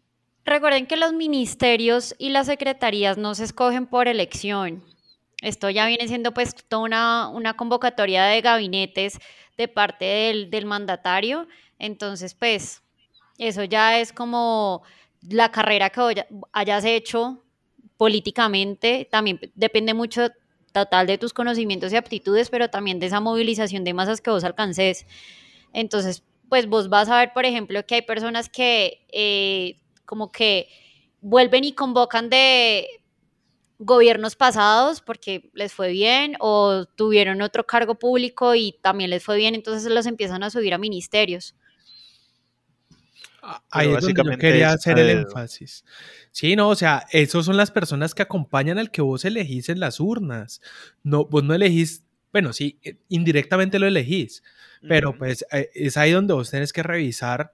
Recuerden 0.44 0.86
que 0.86 0.96
los 0.96 1.12
ministerios 1.12 2.14
y 2.18 2.28
las 2.28 2.46
secretarías 2.46 3.18
no 3.18 3.34
se 3.34 3.42
escogen 3.42 3.86
por 3.86 4.06
elección. 4.06 4.84
Esto 5.42 5.68
ya 5.70 5.86
viene 5.86 6.08
siendo 6.08 6.32
pues 6.32 6.54
toda 6.68 7.28
una, 7.28 7.54
convocatoria 7.56 8.24
de 8.24 8.40
gabinetes 8.40 9.18
de 9.56 9.68
parte 9.68 10.04
del, 10.04 10.50
del 10.50 10.64
mandatario. 10.66 11.46
Entonces, 11.78 12.34
pues, 12.34 12.82
eso 13.38 13.64
ya 13.64 14.00
es 14.00 14.12
como 14.12 14.82
la 15.28 15.50
carrera 15.50 15.90
que 15.90 16.26
hayas 16.52 16.84
hecho 16.84 17.42
políticamente. 17.96 19.06
También 19.10 19.40
depende 19.54 19.94
mucho 19.94 20.30
total 20.72 21.06
de 21.06 21.18
tus 21.18 21.32
conocimientos 21.32 21.92
y 21.92 21.96
aptitudes, 21.96 22.50
pero 22.50 22.68
también 22.68 22.98
de 22.98 23.06
esa 23.06 23.20
movilización 23.20 23.84
de 23.84 23.94
masas 23.94 24.20
que 24.20 24.30
vos 24.30 24.44
alcances. 24.44 25.06
Entonces, 25.72 26.22
pues 26.48 26.66
vos 26.66 26.88
vas 26.88 27.08
a 27.08 27.18
ver, 27.18 27.32
por 27.32 27.44
ejemplo, 27.44 27.84
que 27.86 27.96
hay 27.96 28.02
personas 28.02 28.48
que 28.48 29.04
eh, 29.10 29.78
como 30.04 30.30
que 30.30 30.68
vuelven 31.20 31.64
y 31.64 31.72
convocan 31.72 32.30
de 32.30 32.86
gobiernos 33.78 34.37
pasados 34.37 35.00
porque 35.00 35.50
les 35.52 35.73
fue 35.73 35.90
bien 35.90 36.37
o 36.40 36.85
tuvieron 36.97 37.42
otro 37.42 37.66
cargo 37.66 37.97
público 37.97 38.54
y 38.54 38.76
también 38.80 39.11
les 39.11 39.23
fue 39.23 39.37
bien, 39.37 39.54
entonces 39.54 39.90
los 39.90 40.06
empiezan 40.06 40.42
a 40.42 40.50
subir 40.50 40.75
a 40.75 40.78
ministerios. 40.78 41.54
Ah, 43.49 43.62
ahí 43.71 43.95
es 43.95 44.02
donde 44.02 44.33
yo 44.33 44.38
quería 44.38 44.73
hacer 44.73 44.99
el 44.99 45.09
énfasis. 45.09 45.85
Sí, 46.33 46.56
no, 46.56 46.68
o 46.68 46.75
sea, 46.75 47.06
esos 47.12 47.47
son 47.47 47.56
las 47.56 47.71
personas 47.71 48.12
que 48.12 48.23
acompañan 48.23 48.78
al 48.78 48.90
que 48.90 49.02
vos 49.02 49.25
elegís 49.25 49.68
en 49.68 49.78
las 49.78 50.00
urnas. 50.00 50.61
No, 51.04 51.26
vos 51.26 51.45
no 51.45 51.54
elegís, 51.54 52.02
bueno, 52.33 52.52
sí, 52.52 52.78
eh, 52.83 52.97
indirectamente 53.09 53.78
lo 53.78 53.87
elegís, 53.87 54.42
pero 54.88 55.16
pues 55.16 55.47
eh, 55.52 55.71
es 55.75 55.97
ahí 55.97 56.11
donde 56.11 56.35
vos 56.35 56.50
tenés 56.50 56.73
que 56.73 56.83
revisar 56.83 57.52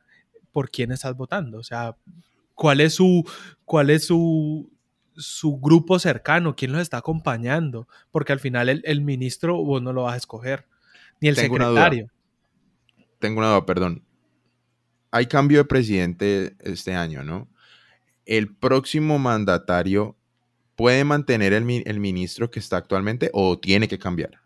por 0.50 0.70
quién 0.70 0.92
estás 0.92 1.14
votando, 1.14 1.58
o 1.58 1.62
sea, 1.62 1.94
cuál 2.54 2.80
es 2.80 2.94
su, 2.94 3.28
cuál 3.64 3.90
es 3.90 4.06
su, 4.06 4.71
su 5.16 5.58
grupo 5.58 5.98
cercano, 5.98 6.56
quién 6.56 6.72
los 6.72 6.80
está 6.80 6.98
acompañando, 6.98 7.88
porque 8.10 8.32
al 8.32 8.40
final 8.40 8.68
el, 8.68 9.00
ministro 9.00 9.56
vos 9.62 9.82
no 9.82 9.92
lo 9.92 10.04
vas 10.04 10.14
a 10.14 10.18
escoger, 10.18 10.66
ni 11.20 11.28
el 11.28 11.36
secretario. 11.36 12.10
Tengo 13.18 13.38
una 13.38 13.50
duda, 13.50 13.66
perdón. 13.66 14.04
Hay 15.10 15.26
cambio 15.26 15.58
de 15.58 15.64
presidente 15.64 16.56
este 16.60 16.94
año, 16.94 17.22
¿no? 17.22 17.48
¿El 18.24 18.54
próximo 18.54 19.18
mandatario 19.18 20.16
puede 20.74 21.04
mantener 21.04 21.52
el, 21.52 21.64
ministro 21.64 22.50
que 22.50 22.58
está 22.58 22.78
actualmente 22.78 23.30
o 23.32 23.58
tiene 23.58 23.88
que 23.88 23.98
cambiar? 23.98 24.40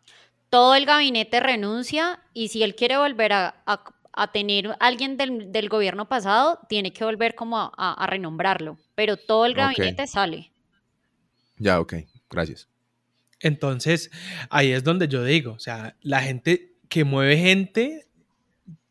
Todo 0.51 0.75
el 0.75 0.87
gabinete 0.87 1.41
renuncia 1.41 2.21
y 2.35 2.49
si 2.49 2.63
él 2.63 2.75
quiere 2.75 2.99
volver 2.99 3.33
a, 3.33 3.63
a, 4.13 4.33
tener 4.33 4.77
alguien 4.81 5.17
del, 5.17 5.69
gobierno 5.69 6.09
pasado, 6.09 6.61
tiene 6.69 6.93
que 6.93 7.05
volver 7.05 7.35
como 7.35 7.73
a, 7.77 8.07
renombrarlo, 8.07 8.79
pero 8.95 9.17
todo 9.17 9.47
el 9.47 9.55
gabinete 9.55 10.07
sale. 10.07 10.53
Ya, 11.59 11.81
ok, 11.81 11.95
gracias. 12.31 12.69
Entonces, 13.41 14.11
ahí 14.51 14.73
es 14.73 14.83
donde 14.85 15.09
yo 15.09 15.25
digo, 15.25 15.53
o 15.53 15.59
sea, 15.59 15.97
la 16.01 16.23
gente 16.23 16.77
que 16.89 17.05
mueve 17.05 17.37
gente 17.37 18.06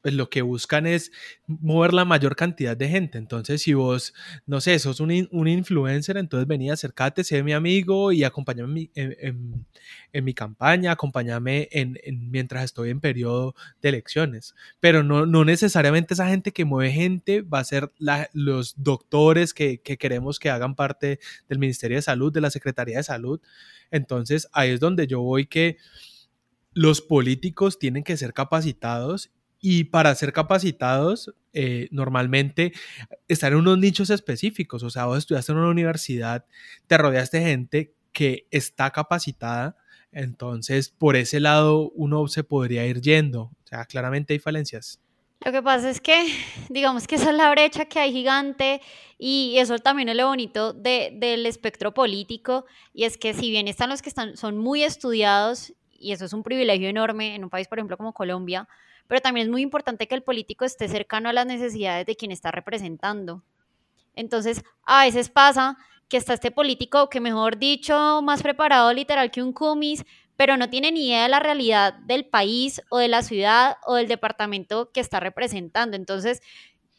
pues 0.05 0.13
lo 0.13 0.29
que 0.29 0.43
buscan 0.43 0.85
es 0.85 1.11
mover 1.47 1.91
la 1.91 2.05
mayor 2.05 2.35
cantidad 2.35 2.77
de 2.77 2.87
gente. 2.87 3.17
Entonces, 3.17 3.63
si 3.63 3.73
vos, 3.73 4.13
no 4.45 4.61
sé, 4.61 4.77
sos 4.77 4.99
un, 4.99 5.27
un 5.31 5.47
influencer, 5.47 6.17
entonces 6.17 6.47
vení, 6.47 6.69
acercate, 6.69 7.23
sé 7.23 7.41
mi 7.41 7.53
amigo 7.53 8.11
y 8.11 8.23
acompáñame 8.23 8.91
en, 8.93 9.65
mi 10.23 10.33
campaña, 10.35 10.91
acompáñame 10.91 11.69
en, 11.71 11.97
mientras 12.29 12.65
estoy 12.65 12.91
en 12.91 12.99
periodo 12.99 13.55
de 13.81 13.89
elecciones. 13.89 14.53
Pero 14.79 15.01
no, 15.01 15.25
no 15.25 15.43
necesariamente 15.43 16.13
esa 16.13 16.27
gente 16.27 16.51
que 16.51 16.65
mueve 16.65 16.91
gente 16.91 17.41
va 17.41 17.57
a 17.57 17.63
ser 17.63 17.91
los 18.31 18.75
doctores 18.77 19.55
que, 19.55 19.79
que 19.79 19.97
queremos 19.97 20.37
que 20.37 20.51
hagan 20.51 20.75
parte 20.75 21.17
del 21.49 21.57
Ministerio 21.57 21.97
de 21.97 22.03
Salud, 22.03 22.31
de 22.31 22.41
la 22.41 22.51
Secretaría 22.51 22.97
de 22.97 23.03
Salud. 23.03 23.41
Entonces, 23.89 24.47
ahí 24.53 24.69
es 24.69 24.79
donde 24.79 25.07
yo 25.07 25.21
voy 25.21 25.47
que 25.47 25.77
los 26.75 27.01
políticos 27.01 27.79
tienen 27.79 28.03
que 28.03 28.17
ser 28.17 28.33
capacitados 28.33 29.31
y 29.67 29.85
para 29.85 30.13
ser 30.13 30.31
capacitados, 30.31 31.33
eh, 31.51 31.87
normalmente 31.89 32.71
estar 33.27 33.51
en 33.51 33.57
unos 33.57 33.79
nichos 33.79 34.11
específicos. 34.11 34.83
O 34.83 34.91
sea, 34.91 35.05
vos 35.05 35.17
estudiaste 35.17 35.53
en 35.53 35.57
una 35.57 35.71
universidad, 35.71 36.45
te 36.85 36.99
rodeaste 36.99 37.39
de 37.39 37.45
gente 37.45 37.95
que 38.11 38.45
está 38.51 38.91
capacitada. 38.91 39.75
Entonces, 40.11 40.89
por 40.91 41.15
ese 41.15 41.39
lado, 41.39 41.89
uno 41.95 42.27
se 42.27 42.43
podría 42.43 42.85
ir 42.85 43.01
yendo. 43.01 43.41
O 43.41 43.67
sea, 43.67 43.85
claramente 43.85 44.33
hay 44.33 44.39
falencias. 44.39 45.01
Lo 45.43 45.51
que 45.51 45.63
pasa 45.63 45.89
es 45.89 45.99
que, 45.99 46.27
digamos 46.69 47.07
que 47.07 47.15
esa 47.15 47.31
es 47.31 47.35
la 47.35 47.49
brecha 47.49 47.85
que 47.85 47.97
hay 47.97 48.11
gigante 48.11 48.81
y 49.17 49.55
eso 49.57 49.79
también 49.79 50.09
es 50.09 50.15
lo 50.15 50.27
bonito 50.27 50.73
del 50.73 51.47
espectro 51.47 51.91
político 51.91 52.67
y 52.93 53.05
es 53.05 53.17
que 53.17 53.33
si 53.33 53.49
bien 53.49 53.67
están 53.67 53.89
los 53.89 54.03
que 54.03 54.09
están, 54.09 54.37
son 54.37 54.59
muy 54.59 54.83
estudiados 54.83 55.73
y 55.91 56.11
eso 56.11 56.25
es 56.25 56.33
un 56.33 56.43
privilegio 56.43 56.87
enorme 56.87 57.33
en 57.33 57.43
un 57.43 57.49
país, 57.49 57.67
por 57.67 57.79
ejemplo, 57.79 57.97
como 57.97 58.13
Colombia, 58.13 58.67
pero 59.07 59.21
también 59.21 59.47
es 59.47 59.51
muy 59.51 59.61
importante 59.61 60.07
que 60.07 60.15
el 60.15 60.23
político 60.23 60.65
esté 60.65 60.87
cercano 60.87 61.29
a 61.29 61.33
las 61.33 61.45
necesidades 61.45 62.05
de 62.05 62.15
quien 62.15 62.31
está 62.31 62.51
representando. 62.51 63.43
Entonces, 64.15 64.63
a 64.83 65.05
veces 65.05 65.29
pasa 65.29 65.77
que 66.07 66.17
está 66.17 66.33
este 66.33 66.51
político 66.51 67.09
que, 67.09 67.19
mejor 67.19 67.57
dicho, 67.57 68.21
más 68.21 68.41
preparado 68.41 68.93
literal 68.93 69.31
que 69.31 69.41
un 69.41 69.53
cumis, 69.53 70.05
pero 70.37 70.57
no 70.57 70.69
tiene 70.69 70.91
ni 70.91 71.07
idea 71.07 71.23
de 71.23 71.29
la 71.29 71.39
realidad 71.39 71.93
del 71.93 72.25
país 72.25 72.81
o 72.89 72.97
de 72.97 73.07
la 73.07 73.23
ciudad 73.23 73.77
o 73.85 73.95
del 73.95 74.07
departamento 74.07 74.91
que 74.91 74.99
está 74.99 75.19
representando. 75.19 75.95
Entonces, 75.95 76.41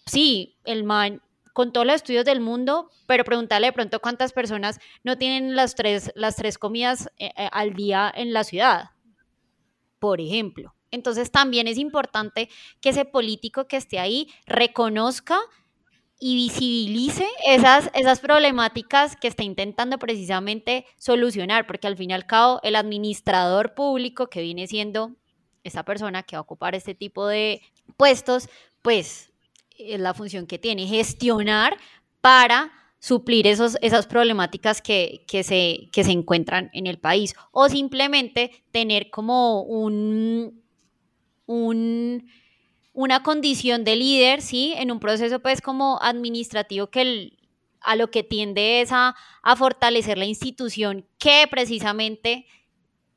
sí, 0.07 0.57
el 0.65 0.85
man 0.85 1.23
con 1.53 1.73
todos 1.73 1.87
los 1.87 1.97
estudios 1.97 2.27
del 2.27 2.41
mundo, 2.41 2.91
pero 3.07 3.25
preguntarle 3.25 3.69
de 3.69 3.73
pronto 3.73 4.01
cuántas 4.01 4.35
personas 4.35 4.79
no 5.05 5.17
tienen 5.17 5.57
las 5.57 5.75
tres, 5.75 6.13
las 6.15 6.37
tres 6.37 6.59
comidas 6.59 7.11
eh, 7.17 7.33
eh, 7.35 7.49
al 7.51 7.73
día 7.73 8.13
en 8.15 8.35
la 8.35 8.45
ciudad, 8.45 8.91
por 9.99 10.21
ejemplo. 10.21 10.76
Entonces 10.91 11.31
también 11.31 11.69
es 11.69 11.79
importante 11.79 12.49
que 12.81 12.91
ese 12.91 13.05
político 13.05 13.67
que 13.67 13.77
esté 13.77 13.99
ahí 13.99 14.29
reconozca 14.47 15.39
y 16.19 16.35
visibilice 16.35 17.29
esas, 17.47 17.91
esas 17.95 18.21
problemáticas 18.21 19.17
que 19.17 19.29
está 19.29 19.43
intentando 19.43 19.99
precisamente 19.99 20.87
solucionar, 20.97 21.67
porque 21.67 21.87
al 21.87 21.97
fin 21.97 22.11
y 22.11 22.15
al 22.15 22.27
cabo 22.27 22.61
el 22.63 22.77
administrador 22.77 23.75
público 23.75 24.29
que 24.29 24.41
viene 24.41 24.67
siendo 24.67 25.13
esa 25.63 25.85
persona 25.85 26.23
que 26.23 26.37
va 26.37 26.39
a 26.39 26.43
ocupar 26.43 26.75
este 26.75 26.95
tipo 26.95 27.27
de 27.27 27.61
puestos, 27.97 28.49
pues 28.83 29.33
es 29.79 30.01
la 30.01 30.15
función 30.15 30.47
que 30.47 30.59
tiene, 30.59 30.87
gestionar 30.87 31.77
para 32.21 32.73
suplir 32.99 33.47
esos, 33.47 33.77
esas 33.83 34.07
problemáticas 34.07 34.81
que, 34.81 35.25
se, 35.45 35.91
que 35.93 36.05
se 36.05 36.13
encuentran 36.13 36.71
en 36.73 36.87
el 36.87 36.99
país. 36.99 37.35
O 37.53 37.69
simplemente 37.69 38.65
tener 38.71 39.11
como 39.11 39.63
un, 39.63 40.63
un, 41.47 42.29
una 42.93 43.23
condición 43.23 43.85
de 43.85 43.97
líder, 43.97 44.43
¿sí? 44.43 44.75
En 44.77 44.91
un 44.91 45.01
proceso 45.01 45.41
pues 45.41 45.61
como 45.61 45.99
administrativo 46.03 46.89
que 46.89 47.33
a 47.81 47.95
lo 47.97 48.11
que 48.11 48.25
tiende 48.25 48.81
es 48.81 48.91
a, 48.93 49.15
fortalecer 49.57 50.19
la 50.19 50.25
institución 50.25 51.07
que 51.19 51.45
precisamente 51.49 52.47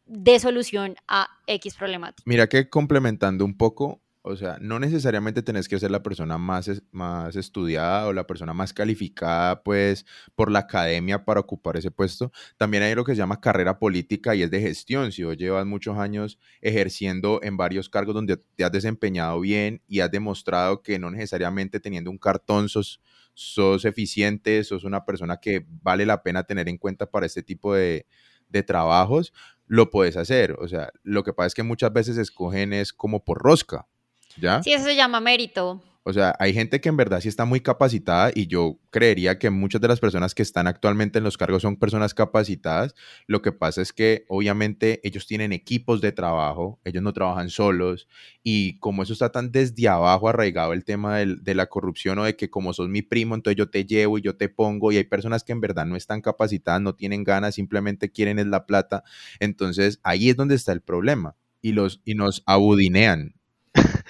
dé 0.06 0.40
solución 0.40 0.96
a 1.08 1.28
X 1.48 1.76
problemática. 1.76 2.24
Mira 2.26 2.48
que 2.48 2.70
complementando 2.70 3.46
un 3.46 3.58
poco, 3.58 4.00
O 4.22 4.36
sea, 4.36 4.58
no 4.60 4.80
necesariamente 4.80 5.42
tenés 5.42 5.70
que 5.70 5.80
ser 5.80 5.92
la 5.92 6.04
persona 6.04 6.38
más, 6.38 6.70
más 6.92 7.38
estudiada 7.38 8.06
o 8.06 8.14
la 8.14 8.28
persona 8.28 8.54
más 8.54 8.74
calificada, 8.74 9.64
pues, 9.64 10.06
por 10.36 10.52
la 10.52 10.60
academia 10.60 11.24
para 11.24 11.40
ocupar 11.40 11.78
ese 11.78 11.90
puesto. 11.90 12.32
También 12.58 12.84
hay 12.84 12.96
lo 12.96 13.06
que 13.06 13.14
se 13.14 13.20
llama 13.20 13.40
carrera 13.40 13.80
política 13.80 14.36
y 14.36 14.44
es 14.44 14.52
de 14.52 14.60
gestión. 14.60 15.14
Si 15.14 15.24
vos 15.24 15.38
llevas 15.38 15.66
muchos 15.66 15.98
años 15.98 16.38
ejerciendo 16.60 17.40
en 17.44 17.56
varios 17.56 17.88
cargos 17.88 18.14
donde 18.14 18.36
te 18.38 18.66
has 18.66 18.72
desempeñado 18.74 19.40
bien 19.40 19.82
y 19.88 20.02
has 20.02 20.12
demostrado 20.12 20.84
que 20.84 21.00
no 21.00 21.10
necesariamente 21.12 21.80
teniendo 21.80 22.12
un 22.12 22.18
cartón 22.18 22.68
sos, 22.68 23.00
sos 23.34 23.86
eficiente, 23.86 24.66
sos 24.66 24.84
una 24.84 25.06
persona 25.06 25.38
que 25.38 25.66
vale 25.82 26.06
la 26.06 26.24
pena 26.24 26.44
tener 26.44 26.68
en 26.68 26.78
cuenta 26.78 27.10
para 27.10 27.26
este 27.26 27.42
tipo 27.42 27.74
de, 27.74 28.06
de 28.50 28.64
trabajos, 28.64 29.32
lo 29.66 29.90
puedes 29.90 30.18
hacer. 30.18 30.58
O 30.60 30.68
sea, 30.68 30.90
lo 31.04 31.24
que 31.24 31.32
pasa 31.32 31.48
es 31.48 31.54
que 31.56 31.64
muchas 31.64 31.94
veces 31.94 32.18
escogen 32.18 32.74
es 32.74 32.92
como 32.92 33.24
por 33.24 33.42
rosca. 33.42 33.88
¿Ya? 34.38 34.62
Sí, 34.64 34.74
eso 34.74 34.86
se 34.86 34.96
llama 34.96 35.20
mérito. 35.20 35.82
O 36.10 36.14
sea, 36.14 36.34
hay 36.40 36.54
gente 36.54 36.82
que 36.82 36.90
en 36.90 36.98
verdad 36.98 37.20
sí 37.20 37.28
está 37.28 37.46
muy 37.46 37.60
capacitada 37.60 38.32
y 38.34 38.48
yo 38.48 38.80
creería 38.90 39.38
que 39.38 39.52
muchas 39.52 39.80
de 39.80 39.88
las 39.88 40.00
personas 40.00 40.34
que 40.34 40.42
están 40.42 40.66
actualmente 40.66 41.20
en 41.20 41.24
los 41.24 41.38
cargos 41.38 41.62
son 41.62 41.76
personas 41.76 42.16
capacitadas. 42.16 42.96
Lo 43.28 43.44
que 43.44 43.52
pasa 43.52 43.84
es 43.84 43.94
que 43.94 44.26
obviamente 44.28 45.02
ellos 45.04 45.28
tienen 45.28 45.52
equipos 45.52 46.02
de 46.02 46.12
trabajo, 46.12 46.80
ellos 46.84 47.04
no 47.04 47.14
trabajan 47.14 47.52
solos 47.52 48.08
y 48.42 48.80
como 48.80 49.04
eso 49.04 49.14
está 49.14 49.32
tan 49.32 49.52
desde 49.52 49.88
abajo 49.88 50.30
arraigado 50.30 50.74
el 50.74 50.84
tema 50.84 51.20
de 51.20 51.54
la 51.54 51.68
corrupción 51.68 52.18
o 52.18 52.24
de 52.24 52.36
que 52.36 52.50
como 52.50 52.74
sos 52.74 52.90
mi 52.90 53.04
primo, 53.04 53.36
entonces 53.36 53.58
yo 53.58 53.70
te 53.70 53.86
llevo 53.86 54.18
y 54.18 54.22
yo 54.22 54.36
te 54.36 54.50
pongo 54.50 54.92
y 54.92 54.98
hay 54.98 55.04
personas 55.04 55.44
que 55.44 55.52
en 55.52 55.62
verdad 55.62 55.86
no 55.86 55.96
están 55.96 56.22
capacitadas, 56.22 56.82
no 56.82 56.96
tienen 56.96 57.24
ganas, 57.24 57.54
simplemente 57.56 58.12
quieren 58.12 58.40
es 58.40 58.48
la 58.48 58.66
plata. 58.66 59.04
Entonces 59.40 60.00
ahí 60.02 60.30
es 60.30 60.38
donde 60.38 60.56
está 60.56 60.72
el 60.72 60.82
problema 60.82 61.36
y, 61.62 61.74
los, 61.74 62.02
y 62.04 62.16
nos 62.16 62.42
abudinean 62.48 63.36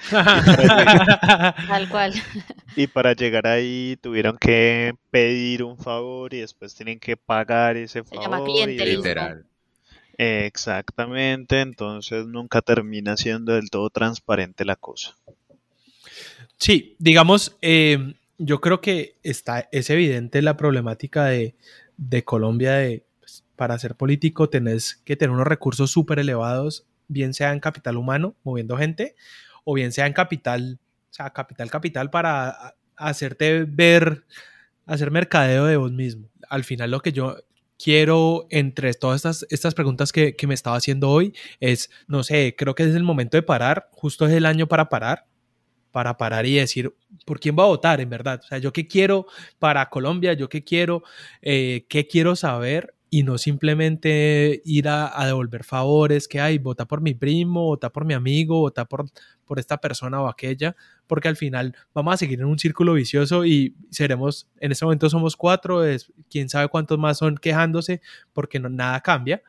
Tal 0.10 1.88
cual. 1.88 2.14
Y 2.76 2.86
para 2.86 3.12
llegar 3.14 3.46
ahí 3.46 3.98
tuvieron 4.00 4.38
que 4.38 4.94
pedir 5.10 5.62
un 5.62 5.76
favor 5.76 6.32
y 6.34 6.40
después 6.40 6.74
tienen 6.74 6.98
que 6.98 7.16
pagar 7.16 7.76
ese 7.76 8.02
favor. 8.04 8.24
Se 8.24 8.30
llama 8.30 8.44
clientelismo. 8.44 9.02
Literal. 9.02 9.46
Exactamente, 10.16 11.60
entonces 11.60 12.26
nunca 12.26 12.60
termina 12.60 13.16
siendo 13.16 13.54
del 13.54 13.70
todo 13.70 13.88
transparente 13.88 14.66
la 14.66 14.76
cosa. 14.76 15.16
Sí, 16.58 16.94
digamos, 16.98 17.56
eh, 17.62 18.14
yo 18.36 18.60
creo 18.60 18.82
que 18.82 19.16
está, 19.22 19.68
es 19.72 19.88
evidente 19.88 20.42
la 20.42 20.58
problemática 20.58 21.24
de, 21.24 21.54
de 21.96 22.22
Colombia 22.22 22.72
de 22.74 23.02
pues, 23.18 23.44
para 23.56 23.78
ser 23.78 23.94
político 23.94 24.50
tenés 24.50 24.96
que 25.04 25.16
tener 25.16 25.30
unos 25.30 25.46
recursos 25.46 25.90
súper 25.90 26.18
elevados, 26.18 26.84
bien 27.08 27.32
sea 27.32 27.52
en 27.52 27.60
capital 27.60 27.96
humano, 27.96 28.34
moviendo 28.44 28.76
gente, 28.76 29.14
o 29.64 29.74
bien 29.74 29.92
sea 29.92 30.06
en 30.06 30.12
capital, 30.12 30.78
o 31.10 31.12
sea, 31.12 31.30
capital, 31.30 31.70
capital 31.70 32.10
para 32.10 32.74
hacerte 32.96 33.64
ver, 33.64 34.24
hacer 34.86 35.10
mercadeo 35.10 35.66
de 35.66 35.76
vos 35.76 35.92
mismo. 35.92 36.28
Al 36.48 36.64
final 36.64 36.90
lo 36.90 37.00
que 37.00 37.12
yo 37.12 37.36
quiero 37.82 38.46
entre 38.50 38.92
todas 38.94 39.16
estas, 39.16 39.46
estas 39.50 39.74
preguntas 39.74 40.12
que, 40.12 40.36
que 40.36 40.46
me 40.46 40.54
estaba 40.54 40.76
haciendo 40.76 41.08
hoy 41.08 41.34
es, 41.60 41.90
no 42.06 42.22
sé, 42.22 42.54
creo 42.56 42.74
que 42.74 42.82
es 42.82 42.94
el 42.94 43.02
momento 43.02 43.36
de 43.36 43.42
parar, 43.42 43.88
justo 43.92 44.26
es 44.26 44.32
el 44.32 44.46
año 44.46 44.66
para 44.66 44.88
parar, 44.88 45.26
para 45.90 46.16
parar 46.16 46.46
y 46.46 46.56
decir 46.56 46.94
por 47.24 47.40
quién 47.40 47.56
va 47.58 47.64
a 47.64 47.68
votar, 47.68 48.00
en 48.00 48.10
verdad. 48.10 48.40
O 48.44 48.46
sea, 48.46 48.58
yo 48.58 48.72
qué 48.72 48.86
quiero 48.86 49.26
para 49.58 49.88
Colombia, 49.88 50.34
yo 50.34 50.48
qué 50.48 50.62
quiero, 50.62 51.02
eh, 51.42 51.86
qué 51.88 52.06
quiero 52.06 52.36
saber 52.36 52.94
y 53.12 53.24
no 53.24 53.38
simplemente 53.38 54.62
ir 54.64 54.88
a, 54.88 55.12
devolver 55.26 55.64
favores 55.64 56.28
que 56.28 56.40
hay, 56.40 56.58
vota 56.58 56.86
por 56.86 57.00
mi 57.00 57.12
primo, 57.12 57.64
vota 57.64 57.90
por 57.90 58.04
mi 58.04 58.14
amigo, 58.14 58.60
vota 58.60 58.84
por, 58.84 59.10
por 59.44 59.58
esta 59.58 59.78
persona 59.78 60.22
o 60.22 60.28
aquella, 60.28 60.76
porque 61.08 61.26
al 61.26 61.36
final 61.36 61.74
vamos 61.92 62.14
a 62.14 62.16
seguir 62.18 62.38
en 62.38 62.46
un 62.46 62.58
círculo 62.60 62.94
vicioso 62.94 63.44
y 63.44 63.74
seremos, 63.90 64.48
en 64.60 64.70
este 64.70 64.84
momento 64.84 65.10
somos 65.10 65.36
cuatro, 65.36 65.84
es, 65.84 66.12
quién 66.30 66.48
sabe 66.48 66.68
cuántos 66.68 66.98
más 67.00 67.18
son 67.18 67.36
quejándose 67.36 68.00
porque 68.32 68.60
nada 68.60 69.00
cambia, 69.00 69.42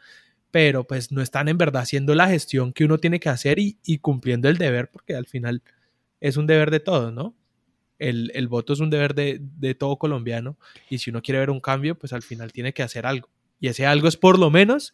pero 0.50 0.86
pues 0.86 1.12
no 1.12 1.22
están 1.22 1.48
en 1.48 1.60
verdad 1.60 1.84
haciendo 1.84 2.16
la 2.16 2.28
gestión 2.28 2.74
que 2.74 2.84
uno 2.84 2.98
tiene 2.98 3.20
que 3.20 3.30
hacer 3.30 3.60
y, 3.60 3.78
y 3.86 4.00
cumpliendo 4.00 4.50
el 4.50 4.58
deber, 4.58 4.90
porque 4.90 5.16
al 5.16 5.28
final 5.28 5.62
es 6.20 6.36
un 6.36 6.48
deber 6.48 6.72
de 6.72 6.80
todos, 6.80 7.14
¿no? 7.14 7.36
El, 8.00 8.32
el 8.34 8.48
voto 8.48 8.74
es 8.74 8.80
un 8.80 8.90
deber 8.90 9.14
de, 9.14 9.40
de 9.40 9.76
todo 9.76 9.98
colombiano 9.98 10.58
y 10.90 10.98
si 10.98 11.12
uno 11.12 11.22
quiere 11.22 11.40
ver 11.40 11.52
un 11.52 11.60
cambio, 11.60 11.94
pues 11.94 12.12
al 12.14 12.24
final 12.24 12.52
tiene 12.52 12.74
que 12.74 12.82
hacer 12.82 13.06
algo. 13.06 13.30
Y 13.62 13.68
ese 13.68 13.86
algo 13.86 14.10
es 14.10 14.18
por 14.18 14.40
lo 14.40 14.50
menos 14.50 14.94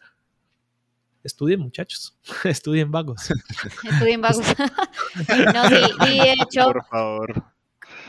estudien 1.23 1.61
muchachos, 1.61 2.17
estudien 2.43 2.91
vagos. 2.91 3.31
estudien 3.83 4.21
vagos. 4.21 4.45
no, 5.53 5.69
sí, 5.69 5.75
y 6.11 6.19
de 6.19 6.33
hecho, 6.33 6.65
Por 6.65 6.85
favor. 6.85 7.43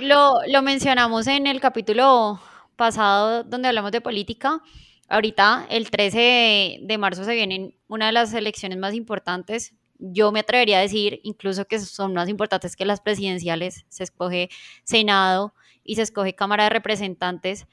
Lo, 0.00 0.40
lo 0.48 0.62
mencionamos 0.62 1.28
en 1.28 1.46
el 1.46 1.60
capítulo 1.60 2.40
pasado 2.76 3.44
donde 3.44 3.68
hablamos 3.68 3.92
de 3.92 4.00
política. 4.00 4.60
Ahorita, 5.08 5.66
el 5.70 5.90
13 5.90 6.18
de, 6.18 6.78
de 6.82 6.98
marzo, 6.98 7.24
se 7.24 7.34
vienen 7.34 7.74
una 7.86 8.06
de 8.06 8.12
las 8.12 8.34
elecciones 8.34 8.78
más 8.78 8.94
importantes. 8.94 9.74
Yo 9.98 10.32
me 10.32 10.40
atrevería 10.40 10.78
a 10.78 10.82
decir 10.82 11.20
incluso 11.22 11.64
que 11.66 11.78
son 11.78 12.14
más 12.14 12.28
importantes 12.28 12.74
que 12.74 12.84
las 12.84 13.00
presidenciales. 13.00 13.84
Se 13.88 14.04
escoge 14.04 14.50
Senado 14.82 15.54
y 15.84 15.94
se 15.96 16.02
escoge 16.02 16.34
Cámara 16.34 16.64
de 16.64 16.70
Representantes. 16.70 17.66